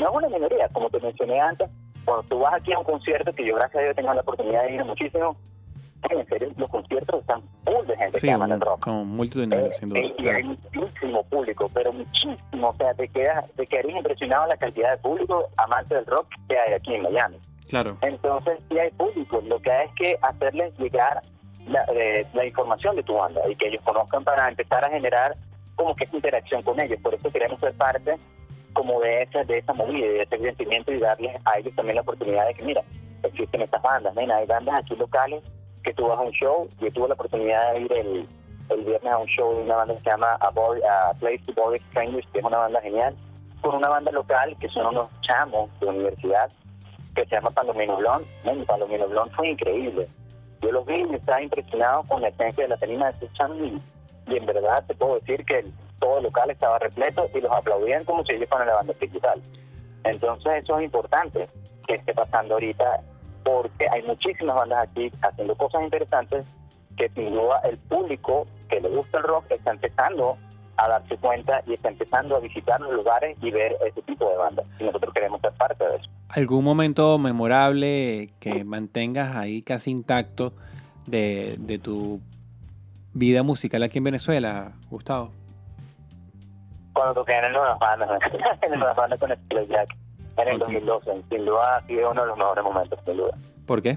no 0.00 0.08
a 0.08 0.10
una 0.10 0.28
minoría, 0.28 0.68
como 0.72 0.90
te 0.90 0.98
mencioné 1.00 1.40
antes, 1.40 1.68
cuando 2.04 2.22
tú 2.24 2.38
vas 2.40 2.54
aquí 2.54 2.72
a 2.72 2.78
un 2.78 2.84
concierto, 2.84 3.32
que 3.32 3.46
yo 3.46 3.54
gracias 3.54 3.76
a 3.80 3.84
Dios 3.84 3.96
tengo 3.96 4.12
la 4.14 4.20
oportunidad 4.22 4.62
de 4.64 4.74
ir 4.74 4.84
muchísimo, 4.84 5.36
en 6.08 6.26
serio, 6.28 6.48
los 6.56 6.70
conciertos 6.70 7.20
están 7.20 7.42
full 7.64 7.86
de 7.86 7.96
gente 7.98 8.20
Sí, 8.20 8.26
que 8.26 8.32
ama 8.32 8.46
el 8.46 8.58
rock. 8.60 8.80
con 8.80 9.06
multitudinario, 9.06 9.66
Eh, 9.66 9.74
sin 9.74 9.90
duda. 9.90 10.00
eh, 10.00 10.14
y 10.18 10.28
hay 10.28 10.42
muchísimo 10.44 11.22
público, 11.24 11.70
pero 11.74 11.92
muchísimo. 11.92 12.68
O 12.70 12.74
sea, 12.76 12.94
te 12.94 13.06
quedas, 13.08 13.44
te 13.54 13.66
quedarías 13.66 13.98
impresionado 13.98 14.46
la 14.46 14.56
cantidad 14.56 14.92
de 14.92 14.96
público 14.98 15.48
amante 15.58 15.94
del 15.94 16.06
rock 16.06 16.26
que 16.48 16.58
hay 16.58 16.72
aquí 16.72 16.94
en 16.94 17.02
Miami. 17.02 17.36
Claro. 17.68 17.98
Entonces, 18.00 18.58
sí 18.70 18.78
hay 18.78 18.90
público. 18.92 19.42
Lo 19.46 19.60
que 19.60 19.70
hay 19.70 19.86
es 19.88 19.94
que 19.94 20.16
hacerles 20.22 20.76
llegar 20.78 21.20
la, 21.68 21.84
eh, 21.94 22.26
la 22.32 22.46
información 22.46 22.96
de 22.96 23.02
tu 23.02 23.14
banda 23.14 23.42
y 23.48 23.54
que 23.56 23.68
ellos 23.68 23.82
conozcan 23.82 24.24
para 24.24 24.48
empezar 24.48 24.82
a 24.88 24.90
generar 24.90 25.36
como 25.76 25.94
que 25.94 26.04
esa 26.04 26.16
interacción 26.16 26.62
con 26.62 26.82
ellos. 26.82 26.98
Por 27.02 27.14
eso 27.14 27.30
queremos 27.30 27.60
ser 27.60 27.74
parte 27.74 28.16
como 28.72 29.00
de 29.00 29.22
esa, 29.22 29.44
de 29.44 29.58
esa 29.58 29.72
movida 29.74 30.06
de 30.06 30.22
ese 30.22 30.38
sentimiento 30.38 30.92
y 30.92 30.98
darles 31.00 31.36
a 31.44 31.58
ellos 31.58 31.74
también 31.76 31.96
la 31.96 32.02
oportunidad 32.02 32.46
de 32.46 32.54
que, 32.54 32.62
mira, 32.62 32.82
existen 33.22 33.62
estas 33.62 33.82
bandas, 33.82 34.14
nena, 34.14 34.36
hay 34.36 34.46
bandas 34.46 34.78
aquí 34.78 34.94
locales 34.96 35.42
que 35.82 35.92
tú 35.94 36.06
vas 36.06 36.18
a 36.18 36.22
un 36.22 36.30
show. 36.32 36.68
Yo 36.80 36.90
tuve 36.92 37.08
la 37.08 37.14
oportunidad 37.14 37.72
de 37.72 37.80
ir 37.80 37.92
el, 37.92 38.28
el 38.70 38.84
viernes 38.84 39.12
a 39.12 39.18
un 39.18 39.26
show 39.26 39.54
de 39.54 39.62
una 39.62 39.76
banda 39.76 39.94
que 39.94 40.00
se 40.02 40.10
llama 40.10 40.32
A, 40.40 40.50
Boy- 40.50 40.80
A 40.82 41.12
Place 41.18 41.42
to 41.46 41.52
Boy 41.54 41.78
Strangers, 41.90 42.26
que 42.32 42.38
es 42.38 42.44
una 42.44 42.58
banda 42.58 42.80
genial, 42.80 43.14
con 43.60 43.74
una 43.74 43.88
banda 43.88 44.10
local 44.12 44.56
que 44.60 44.68
son 44.68 44.86
unos 44.86 45.08
chamos 45.22 45.68
de 45.80 45.86
universidad 45.86 46.50
que 47.14 47.24
se 47.26 47.34
llama 47.34 47.50
Palomino 47.50 47.96
Blond. 47.96 48.24
Men, 48.44 48.64
Palomino 48.64 49.08
Blond 49.08 49.32
fue 49.32 49.48
increíble. 49.50 50.06
Yo 50.62 50.70
los 50.72 50.86
vi 50.86 51.02
y 51.10 51.14
estaba 51.14 51.42
impresionado 51.42 52.02
con 52.04 52.20
la 52.22 52.28
esencia 52.28 52.64
de 52.64 52.68
la 52.68 52.76
tarima 52.76 53.06
de 53.06 53.12
estos 53.12 53.32
chamos 53.34 53.56
y, 53.58 53.82
y 54.32 54.36
en 54.36 54.46
verdad 54.46 54.84
te 54.86 54.94
puedo 54.94 55.18
decir 55.18 55.44
que 55.44 55.54
el- 55.54 55.72
todo 56.00 56.18
el 56.18 56.24
local 56.24 56.50
estaba 56.50 56.78
repleto 56.78 57.28
y 57.34 57.40
los 57.40 57.52
aplaudían 57.52 58.04
como 58.04 58.24
si 58.24 58.32
ellos 58.32 58.48
fueran 58.48 58.68
la 58.68 58.74
banda 58.74 58.94
principal. 58.94 59.40
Entonces 60.04 60.64
eso 60.64 60.78
es 60.78 60.84
importante 60.84 61.48
que 61.86 61.94
esté 61.94 62.14
pasando 62.14 62.54
ahorita 62.54 63.02
porque 63.44 63.86
hay 63.90 64.02
muchísimas 64.02 64.56
bandas 64.56 64.84
aquí 64.84 65.10
haciendo 65.22 65.54
cosas 65.54 65.82
interesantes 65.82 66.46
que 66.96 67.08
sin 67.10 67.32
duda 67.32 67.60
el 67.64 67.78
público 67.78 68.46
que 68.68 68.80
le 68.80 68.88
gusta 68.88 69.18
el 69.18 69.24
rock 69.24 69.44
está 69.50 69.70
empezando 69.70 70.36
a 70.76 70.88
darse 70.88 71.16
cuenta 71.18 71.62
y 71.66 71.74
está 71.74 71.88
empezando 71.88 72.36
a 72.36 72.40
visitar 72.40 72.80
los 72.80 72.92
lugares 72.92 73.36
y 73.42 73.50
ver 73.50 73.76
ese 73.86 74.00
tipo 74.02 74.28
de 74.28 74.36
bandas. 74.36 74.66
Y 74.78 74.84
nosotros 74.84 75.12
queremos 75.12 75.40
ser 75.40 75.52
parte 75.52 75.86
de 75.86 75.96
eso. 75.96 76.10
¿Algún 76.28 76.64
momento 76.64 77.18
memorable 77.18 78.30
que 78.40 78.64
mantengas 78.64 79.36
ahí 79.36 79.62
casi 79.62 79.90
intacto 79.90 80.54
de, 81.06 81.56
de 81.58 81.78
tu 81.78 82.20
vida 83.12 83.42
musical 83.42 83.82
aquí 83.82 83.98
en 83.98 84.04
Venezuela, 84.04 84.72
Gustavo? 84.88 85.32
Cuando 87.00 87.14
toqué 87.14 87.32
en 87.32 87.46
el 87.46 87.52
Nuevas 87.52 87.78
Bandas, 87.78 88.10
en 88.60 88.72
el 88.74 88.78
Nuevas 88.78 88.94
Bandas 88.94 89.18
con 89.18 89.30
Steel 89.30 89.68
Jack 89.68 89.96
en 90.36 90.48
el 90.48 90.56
Ok. 90.56 90.68
2012, 90.68 91.22
sin 91.30 91.46
duda 91.46 91.76
ha 91.76 91.86
sido 91.86 92.10
uno 92.10 92.20
de 92.20 92.26
los 92.26 92.36
mejores 92.36 92.62
momentos, 92.64 92.98
sin 93.06 93.16
duda. 93.16 93.32
¿Por 93.66 93.80
qué? 93.80 93.96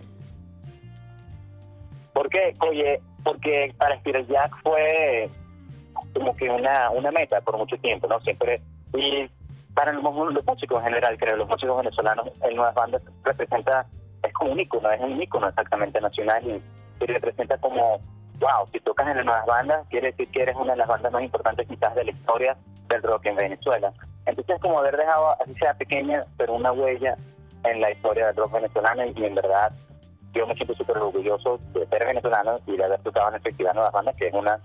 ¿Por 2.13 2.29
qué? 2.29 2.53
Oye, 2.61 3.01
porque 3.25 3.75
para 3.77 3.97
Spiral 3.97 4.25
Jack 4.27 4.55
fue 4.63 5.29
como 6.13 6.33
que 6.37 6.49
una, 6.49 6.91
una 6.91 7.11
meta 7.11 7.41
por 7.41 7.57
mucho 7.57 7.75
tiempo, 7.79 8.07
¿no? 8.07 8.21
Siempre. 8.21 8.61
Y 8.93 9.29
para 9.73 9.91
los, 9.91 10.01
los 10.03 10.45
músicos 10.45 10.77
en 10.77 10.85
general, 10.85 11.17
creo, 11.17 11.35
los 11.35 11.49
músicos 11.49 11.75
venezolanos, 11.75 12.29
el 12.41 12.55
Nuevas 12.55 12.73
Bandas 12.73 13.01
representa, 13.25 13.85
es 14.23 14.31
como 14.31 14.53
un 14.53 14.61
ícono, 14.61 14.89
es 14.89 15.01
un 15.01 15.21
ícono 15.21 15.49
exactamente 15.49 15.99
nacional 15.99 16.41
y, 16.45 17.03
y 17.03 17.05
representa 17.05 17.57
como, 17.57 17.99
wow, 18.39 18.67
si 18.71 18.79
tocas 18.79 19.07
en 19.07 19.17
las 19.17 19.25
Nuevas 19.25 19.45
Bandas, 19.45 19.87
quiere 19.89 20.11
decir 20.11 20.27
que 20.29 20.41
eres 20.41 20.55
una 20.55 20.73
de 20.73 20.77
las 20.77 20.87
bandas 20.87 21.11
más 21.11 21.23
importantes 21.23 21.67
quizás 21.67 21.93
de 21.95 22.05
la 22.05 22.11
historia 22.11 22.57
del 22.89 23.03
rock 23.03 23.25
en 23.25 23.35
Venezuela. 23.35 23.93
Entonces, 24.25 24.59
como 24.61 24.79
haber 24.79 24.97
dejado, 24.97 25.35
así 25.41 25.53
sea 25.55 25.73
pequeña, 25.73 26.23
pero 26.37 26.53
una 26.53 26.71
huella 26.71 27.17
en 27.63 27.81
la 27.81 27.91
historia 27.91 28.27
del 28.27 28.35
rock 28.35 28.53
venezolano 28.53 29.05
y 29.05 29.25
en 29.25 29.35
verdad 29.35 29.71
yo 30.33 30.47
me 30.47 30.55
siento 30.55 30.73
súper 30.75 30.97
orgulloso 30.97 31.59
de 31.73 31.85
ser 31.87 32.05
venezolano 32.07 32.57
y 32.65 32.75
de 32.75 32.83
haber 32.83 32.99
tocado 33.01 33.29
en 33.29 33.35
el 33.35 33.41
Festival 33.41 33.75
Nuevas 33.75 33.93
Bandas, 33.93 34.15
que 34.15 34.27
es 34.27 34.33
una 34.33 34.59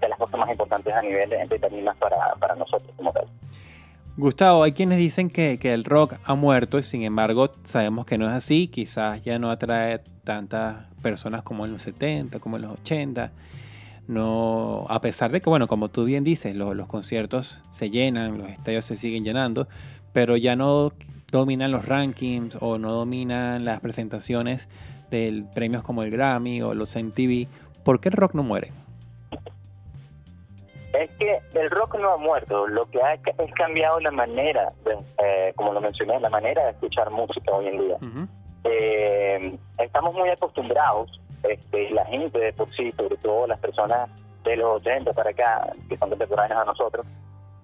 de 0.00 0.08
las 0.08 0.18
cosas 0.18 0.40
más 0.40 0.50
importantes 0.50 0.94
a 0.94 1.02
nivel 1.02 1.28
de, 1.28 1.58
tarimas 1.58 1.96
para, 1.98 2.16
para 2.38 2.54
nosotros 2.54 2.90
como 2.96 3.12
tal. 3.12 3.26
Gustavo, 4.16 4.62
hay 4.62 4.72
quienes 4.72 4.98
dicen 4.98 5.30
que, 5.30 5.58
que 5.58 5.72
el 5.72 5.84
rock 5.84 6.14
ha 6.24 6.34
muerto 6.34 6.78
y 6.78 6.82
sin 6.82 7.02
embargo 7.02 7.52
sabemos 7.64 8.06
que 8.06 8.18
no 8.18 8.26
es 8.26 8.32
así. 8.32 8.68
Quizás 8.68 9.22
ya 9.22 9.38
no 9.38 9.50
atrae 9.50 10.00
tantas 10.24 10.89
personas 11.00 11.42
como 11.42 11.64
en 11.64 11.72
los 11.72 11.82
70, 11.82 12.38
como 12.40 12.56
en 12.56 12.62
los 12.62 12.72
80. 12.80 13.32
No, 14.08 14.86
a 14.88 15.00
pesar 15.00 15.30
de 15.30 15.40
que, 15.40 15.48
bueno, 15.48 15.68
como 15.68 15.88
tú 15.88 16.04
bien 16.04 16.24
dices, 16.24 16.56
los, 16.56 16.74
los 16.74 16.86
conciertos 16.86 17.62
se 17.70 17.90
llenan, 17.90 18.38
los 18.38 18.48
estadios 18.48 18.84
se 18.84 18.96
siguen 18.96 19.24
llenando, 19.24 19.68
pero 20.12 20.36
ya 20.36 20.56
no 20.56 20.92
dominan 21.30 21.70
los 21.70 21.86
rankings 21.86 22.58
o 22.60 22.78
no 22.78 22.92
dominan 22.92 23.64
las 23.64 23.80
presentaciones 23.80 24.68
de 25.10 25.44
premios 25.54 25.82
como 25.82 26.02
el 26.02 26.10
Grammy 26.10 26.62
o 26.62 26.74
los 26.74 26.96
MTV. 26.96 27.46
¿Por 27.84 28.00
qué 28.00 28.08
el 28.08 28.14
rock 28.14 28.34
no 28.34 28.42
muere? 28.42 28.68
Es 30.92 31.10
que 31.18 31.40
el 31.54 31.70
rock 31.70 31.96
no 32.00 32.10
ha 32.10 32.16
muerto, 32.16 32.66
lo 32.66 32.84
que 32.90 33.00
ha 33.00 33.14
es 33.14 33.52
cambiado 33.54 34.00
la 34.00 34.10
manera, 34.10 34.72
de, 34.84 34.96
eh, 35.24 35.52
como 35.54 35.72
lo 35.72 35.80
mencioné, 35.80 36.18
la 36.18 36.28
manera 36.30 36.64
de 36.64 36.70
escuchar 36.70 37.10
música 37.10 37.52
hoy 37.52 37.68
en 37.68 37.78
día. 37.78 37.96
Eh, 38.64 39.58
estamos 39.78 40.14
muy 40.14 40.28
acostumbrados, 40.28 41.20
este, 41.42 41.90
la 41.90 42.04
gente 42.06 42.38
de 42.38 42.52
por 42.52 42.70
sí, 42.74 42.92
sobre 42.92 43.16
todo 43.16 43.46
las 43.46 43.58
personas 43.60 44.10
de 44.44 44.56
los 44.56 44.80
80 44.80 45.12
para 45.12 45.30
acá, 45.30 45.72
que 45.88 45.96
son 45.96 46.10
contemporáneas 46.10 46.60
a 46.60 46.64
nosotros, 46.64 47.06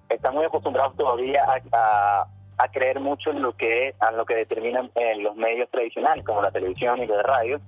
están 0.09 0.33
muy 0.33 0.45
acostumbrados 0.45 0.95
todavía 0.95 1.43
a, 1.45 1.59
a- 1.77 2.27
a 2.59 2.67
creer 2.69 2.99
mucho 2.99 3.29
en 3.29 3.43
lo 3.43 3.51
que 3.55 3.89
en 3.89 4.17
lo 4.17 4.25
que 4.25 4.33
determinan 4.33 4.89
eh, 4.95 5.15
los 5.17 5.35
medios 5.35 5.69
tradicionales, 5.69 6.25
como 6.25 6.41
la 6.41 6.49
televisión 6.49 6.97
y 7.03 7.05
la 7.05 7.21
radio, 7.21 7.59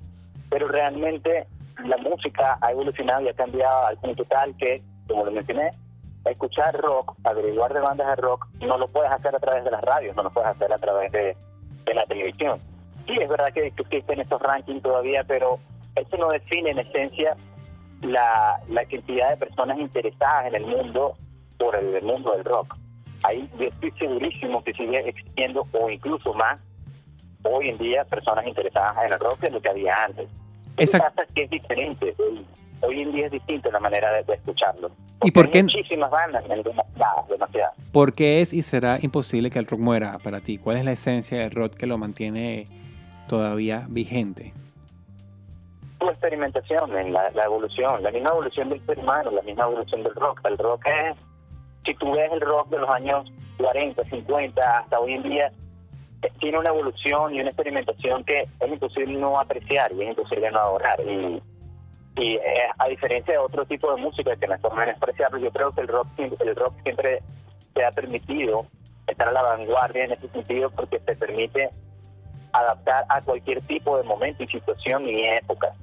pero 0.50 0.68
realmente 0.68 1.46
la 1.86 1.98
música 1.98 2.58
ha 2.60 2.72
evolucionado 2.72 3.22
y 3.22 3.30
ha 3.30 3.34
cambiado 3.36 3.86
al 3.86 3.98
punto 3.98 4.26
tal 4.26 4.58
que, 4.58 4.82
como 5.08 5.26
lo 5.26 5.32
mencioné, 5.32 5.70
escuchar 6.26 6.76
rock, 6.82 7.14
averiguar 7.24 7.72
de 7.72 7.82
bandas 7.82 8.08
de 8.08 8.16
rock, 8.16 8.48
no 8.62 8.80
lo 8.80 8.88
puedes 8.88 9.12
hacer 9.12 9.36
a 9.36 9.40
través 9.40 9.64
de 9.64 9.70
las 9.70 9.82
radios, 9.82 10.16
no 10.16 10.24
lo 10.24 10.32
puedes 10.32 10.50
hacer 10.50 10.74
a 10.74 10.78
través 10.80 11.12
de 11.12 11.36
la 11.94 12.04
televisión. 12.06 12.60
Sí, 13.10 13.16
es 13.22 13.28
verdad 13.30 13.48
que 13.54 13.68
existen 13.68 14.20
estos 14.20 14.40
rankings 14.42 14.84
todavía, 14.84 15.24
pero 15.28 15.60
eso 15.96 16.16
no 16.18 16.28
define 16.30 16.70
en 16.72 16.80
esencia 16.80 17.36
la, 18.04 18.60
la 18.70 18.86
cantidad 18.86 19.30
de 19.32 19.38
personas 19.38 19.80
interesadas 19.80 20.46
en 20.48 20.56
el 20.56 20.66
mundo 20.68 21.16
por 21.58 21.76
el, 21.76 22.02
mundo 22.04 22.32
del 22.34 22.46
rock. 22.46 22.78
Ahí 23.24 23.50
yo 23.60 23.66
estoy 23.66 23.92
segurísimo 24.00 24.64
que 24.64 24.74
sigue 24.74 25.10
existiendo, 25.10 25.68
o 25.74 25.90
incluso 25.90 26.34
más, 26.36 26.60
hoy 27.44 27.70
en 27.70 27.78
día 27.80 28.06
personas 28.06 28.46
interesadas 28.48 28.96
en 29.06 29.12
el 29.14 29.20
rock 29.20 29.40
de 29.40 29.52
lo 29.52 29.60
que 29.62 29.70
había 29.70 30.04
antes. 30.06 30.28
Lo 30.30 30.76
que 30.78 30.84
Exacto. 30.84 31.08
pasa 31.10 31.24
es 31.24 31.34
que 31.34 31.44
es 31.46 31.50
diferente. 31.50 32.16
Hoy, 32.20 32.46
hoy 32.82 33.02
en 33.02 33.12
día 33.12 33.26
es 33.26 33.32
distinta 33.34 33.70
la 33.72 33.80
manera 33.80 34.14
de, 34.14 34.24
de 34.24 34.34
escucharlo. 34.36 34.92
¿Y 35.24 35.32
por 35.32 35.48
hay 35.48 35.52
qué- 35.52 35.64
Muchísimas 35.64 36.10
bandas, 36.12 36.44
demasiadas, 36.48 37.28
demasiadas. 37.28 37.74
¿Por 37.92 38.14
qué 38.14 38.40
es 38.42 38.54
y 38.54 38.62
será 38.62 39.00
imposible 39.02 39.50
que 39.50 39.60
el 39.60 39.66
rock 39.66 39.80
muera 39.82 40.18
para 40.20 40.40
ti? 40.40 40.58
¿Cuál 40.60 40.78
es 40.78 40.86
la 40.86 40.92
esencia 40.94 41.40
del 41.40 41.52
rock 41.52 41.74
que 41.74 41.88
lo 41.88 41.98
mantiene 41.98 42.68
todavía 43.30 43.86
vigente? 43.88 44.54
su 46.00 46.10
experimentación, 46.10 46.98
en 46.98 47.14
la, 47.14 47.30
la 47.34 47.44
evolución, 47.44 48.02
la 48.02 48.12
misma 48.12 48.30
evolución 48.32 48.70
del 48.70 48.86
ser 48.86 49.00
humano, 49.00 49.32
la 49.32 49.42
misma 49.42 49.66
evolución 49.66 50.04
del 50.04 50.16
rock. 50.16 50.40
El 50.46 50.58
rock 50.58 50.88
es, 50.88 51.18
si 51.86 51.94
tú 51.96 52.12
ves 52.12 52.32
el 52.32 52.42
rock 52.42 52.70
de 52.70 52.80
los 52.80 52.90
años 52.90 53.30
40, 53.58 54.04
50, 54.06 54.80
hasta 54.80 55.00
hoy 55.00 55.14
en 55.14 55.24
día, 55.24 55.52
eh, 56.22 56.32
tiene 56.40 56.58
una 56.58 56.70
evolución 56.70 57.36
y 57.36 57.42
una 57.42 57.50
experimentación 57.50 58.24
que 58.24 58.42
es 58.42 58.72
imposible 58.72 59.14
no 59.14 59.40
apreciar 59.40 59.92
y 59.92 60.04
es 60.04 60.10
imposible 60.10 60.50
no 60.52 60.60
adorar. 60.60 61.00
Y, 61.02 61.42
y 62.16 62.36
eh, 62.36 62.42
a 62.78 62.88
diferencia 62.88 63.34
de 63.34 63.40
otro 63.40 63.66
tipo 63.66 63.94
de 63.94 64.02
música 64.02 64.36
que 64.36 64.48
no 64.48 64.56
es 64.56 64.62
de 64.62 64.86
despreciarlo, 64.86 65.38
yo 65.38 65.52
creo 65.52 65.72
que 65.72 65.82
el 65.82 65.88
rock, 65.88 66.08
el 66.18 66.56
rock 66.56 66.74
siempre 66.84 67.22
se 67.74 67.84
ha 67.84 67.92
permitido 67.92 68.66
estar 69.06 69.28
a 69.28 69.32
la 69.32 69.44
vanguardia 69.44 70.06
en 70.06 70.12
ese 70.14 70.30
sentido 70.30 70.70
porque 70.70 71.00
te 71.00 71.16
permite 71.16 71.70
adaptar 72.54 73.06
a 73.10 73.22
cualquier 73.22 73.62
tipo 73.64 73.98
de 73.98 74.04
momento 74.04 74.44
y 74.44 74.48
situación 74.48 75.08
y 75.08 75.26
época. 75.28 75.74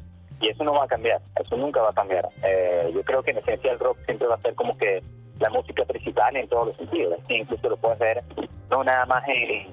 Y 0.40 0.48
eso 0.48 0.64
no 0.64 0.74
va 0.74 0.84
a 0.84 0.88
cambiar, 0.88 1.20
eso 1.40 1.56
nunca 1.56 1.82
va 1.82 1.90
a 1.90 1.94
cambiar. 1.94 2.28
Eh, 2.42 2.90
yo 2.94 3.02
creo 3.04 3.22
que 3.22 3.30
en 3.30 3.38
esencia 3.38 3.72
el 3.72 3.78
rock 3.78 3.98
siempre 4.04 4.26
va 4.26 4.34
a 4.34 4.40
ser 4.42 4.54
como 4.54 4.76
que 4.76 5.02
la 5.38 5.48
música 5.50 5.84
principal 5.84 6.36
en 6.36 6.48
todos 6.48 6.68
los 6.68 6.76
sentidos. 6.76 7.18
Incluso 7.28 7.68
lo 7.70 7.76
puedes 7.76 7.98
ver 7.98 8.22
no 8.70 8.84
nada 8.84 9.06
más 9.06 9.22
en, 9.28 9.68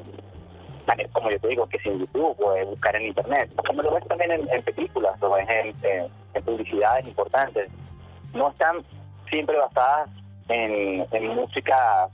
como 1.11 1.29
yo 1.29 1.39
te 1.39 1.47
digo, 1.47 1.67
que 1.67 1.77
es 1.77 1.85
en 1.85 1.99
YouTube 1.99 2.35
o 2.39 2.65
buscar 2.65 2.95
en 2.95 3.07
Internet, 3.07 3.49
como 3.67 3.81
lo 3.81 3.93
ves 3.93 4.07
también 4.07 4.31
en, 4.31 4.63
películas, 4.63 5.19
lo 5.21 5.31
ves 5.31 5.47
en, 5.49 5.73
en- 5.83 6.43
publicidades 6.43 7.07
importantes. 7.07 7.69
No 8.33 8.49
están 8.49 8.83
siempre 9.29 9.57
basadas 9.57 10.09
en 10.49 11.05
música 11.35 12.09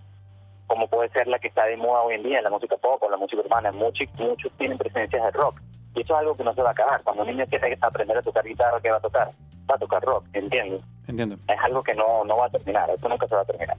como 0.70 0.88
puede 0.88 1.10
ser 1.10 1.28
la 1.28 1.40
que 1.40 1.48
está 1.48 1.66
de 1.66 1.76
moda 1.78 2.04
hoy 2.04 2.14
en 2.14 2.24
día, 2.24 2.42
la 2.44 2.52
música 2.52 2.78
pop 2.78 3.02
o 3.02 3.10
la 3.10 3.18
música 3.18 3.42
urbana. 3.42 3.72
Muchos, 3.72 4.08
muchos 4.20 4.52
tienen 4.54 4.78
presencias 4.78 5.24
de 5.24 5.32
rock. 5.32 5.60
Y 5.96 6.02
eso 6.02 6.14
es 6.14 6.20
algo 6.20 6.38
que 6.38 6.44
no 6.44 6.54
se 6.54 6.62
va 6.62 6.70
a 6.70 6.72
acabar. 6.72 7.02
Cuando 7.04 7.24
un 7.24 7.30
niño 7.30 7.44
quiere 7.50 7.76
aprender 7.82 8.16
a 8.16 8.22
tocar 8.22 8.46
guitarra, 8.46 8.80
¿qué 8.80 8.92
va 8.92 8.98
a 8.98 9.02
tocar? 9.02 9.32
Va 9.70 9.76
a 9.76 9.80
tocar 9.80 10.04
rock, 10.04 10.26
¿entiendes? 10.32 10.84
Entiendo. 11.08 11.38
Es 11.48 11.58
algo 11.64 11.82
que 11.82 11.96
no, 11.96 12.24
no 12.24 12.38
va 12.38 12.46
a 12.46 12.50
terminar, 12.52 12.88
eso 12.92 13.10
nunca 13.10 13.28
se 13.28 13.34
va 13.34 13.42
a 13.42 13.46
terminar. 13.46 13.76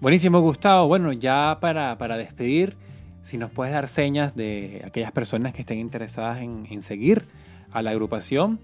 Buenísimo, 0.00 0.40
Gustavo. 0.40 0.88
Bueno, 0.88 1.12
ya 1.12 1.58
para, 1.60 1.98
para 1.98 2.16
despedir, 2.16 2.78
si 3.22 3.36
nos 3.36 3.50
puedes 3.50 3.74
dar 3.74 3.86
señas 3.86 4.34
de 4.34 4.82
aquellas 4.86 5.12
personas 5.12 5.52
que 5.52 5.60
estén 5.60 5.78
interesadas 5.78 6.38
en, 6.38 6.66
en 6.70 6.80
seguir 6.80 7.26
a 7.72 7.82
la 7.82 7.90
agrupación 7.90 8.58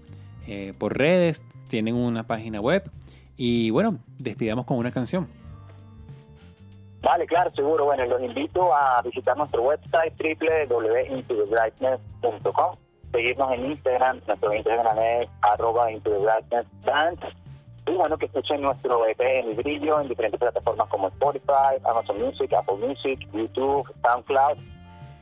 eh, 0.47 0.73
por 0.79 0.97
redes, 0.97 1.43
tienen 1.69 1.93
una 1.93 2.23
página 2.23 2.59
web. 2.59 2.89
Y 3.37 3.69
bueno, 3.69 3.99
despidamos 4.17 4.65
con 4.65 4.77
una 4.77 4.91
canción. 4.91 5.27
Vale, 7.01 7.27
claro, 7.27 7.51
seguro. 7.55 7.85
Bueno, 7.85 8.05
los 8.05 8.21
invito 8.21 8.73
a 8.73 9.01
visitar 9.03 9.37
nuestro 9.37 9.61
website 9.63 10.13
www.intothebrightness.com 10.17 12.75
seguirnos 13.11 13.51
en 13.53 13.65
Instagram, 13.71 14.21
nuestro 14.27 14.53
Instagram 14.53 14.99
es 14.99 15.29
arroba 15.41 15.91
y 15.91 15.99
bueno, 17.95 18.17
que 18.17 18.25
escuchen 18.25 18.61
nuestro 18.61 19.07
EP 19.07 19.21
en 19.21 19.49
el 19.49 19.55
brillo 19.55 20.01
en 20.01 20.09
diferentes 20.09 20.37
plataformas 20.37 20.89
como 20.89 21.07
Spotify, 21.07 21.79
Amazon 21.85 22.19
Music, 22.19 22.53
Apple 22.53 22.85
Music, 22.85 23.17
YouTube, 23.31 23.89
SoundCloud. 24.05 24.57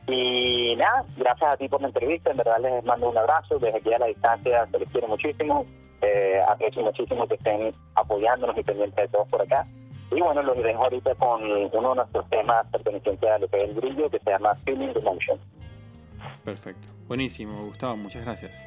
Y 0.08 0.74
nada, 0.74 1.04
gracias 1.16 1.54
a 1.54 1.56
ti 1.56 1.68
por 1.68 1.80
la 1.80 1.88
entrevista, 1.88 2.30
en 2.30 2.36
verdad 2.36 2.58
les 2.60 2.84
mando 2.84 3.10
un 3.10 3.18
abrazo, 3.18 3.58
desde 3.60 3.78
aquí 3.78 3.92
a 3.92 3.98
la 3.98 4.06
distancia 4.06 4.66
se 4.70 4.78
les 4.80 4.90
quiere 4.90 5.06
muchísimo, 5.06 5.64
eh, 6.00 6.40
aprecio 6.48 6.82
muchísimo 6.82 7.26
que 7.28 7.34
estén 7.34 7.72
apoyándonos 7.94 8.58
y 8.58 8.64
pendientes 8.64 8.96
de 8.96 9.08
todos 9.08 9.28
por 9.28 9.42
acá. 9.42 9.64
Y 10.10 10.20
bueno, 10.20 10.42
los 10.42 10.56
dejo 10.62 10.84
ahorita 10.84 11.14
con 11.16 11.42
uno 11.42 11.88
de 11.90 11.96
nuestros 11.96 12.28
temas 12.30 12.66
pertenecientes 12.70 13.28
a 13.28 13.38
lo 13.38 13.48
que 13.48 13.64
es 13.64 13.70
el 13.70 13.76
brillo, 13.76 14.10
que 14.10 14.18
se 14.20 14.30
llama 14.30 14.54
Feeling 14.64 14.92
the 14.92 15.02
Motion. 15.02 15.38
Perfecto. 16.44 16.88
Buenísimo, 17.08 17.66
Gustavo. 17.66 17.96
Muchas 17.96 18.24
gracias. 18.24 18.62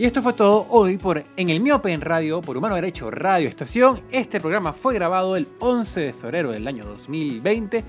Y 0.00 0.06
esto 0.06 0.22
fue 0.22 0.32
todo 0.32 0.66
hoy 0.70 0.96
por 0.96 1.22
En 1.36 1.50
el 1.50 1.60
Miope 1.60 1.92
en 1.92 2.00
Radio, 2.00 2.40
por 2.40 2.56
Humano 2.56 2.74
Derecho 2.74 3.10
Radio 3.10 3.46
Estación. 3.46 4.00
Este 4.10 4.40
programa 4.40 4.72
fue 4.72 4.94
grabado 4.94 5.36
el 5.36 5.46
11 5.58 6.00
de 6.00 6.12
febrero 6.14 6.52
del 6.52 6.66
año 6.66 6.86
2020. 6.86 7.84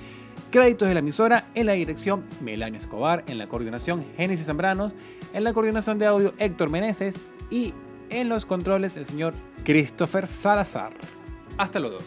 Créditos 0.52 0.90
de 0.90 0.94
la 0.94 1.00
emisora 1.00 1.48
en 1.56 1.68
la 1.68 1.72
dirección 1.72 2.22
Melanio 2.42 2.82
Escobar, 2.82 3.24
en 3.28 3.38
la 3.38 3.48
coordinación 3.48 4.06
Génesis 4.18 4.48
Zambranos, 4.48 4.92
en 5.32 5.46
la 5.46 5.54
coordinación 5.54 6.00
de 6.00 6.08
audio 6.08 6.34
Héctor 6.38 6.70
Meneses 6.70 7.22
y 7.50 7.74
en 8.10 8.28
los 8.28 8.46
controles 8.46 8.98
el 8.98 9.06
señor 9.06 9.34
Christopher 9.64 10.28
Salazar. 10.28 10.92
Hasta 11.58 11.80
luego. 11.80 12.00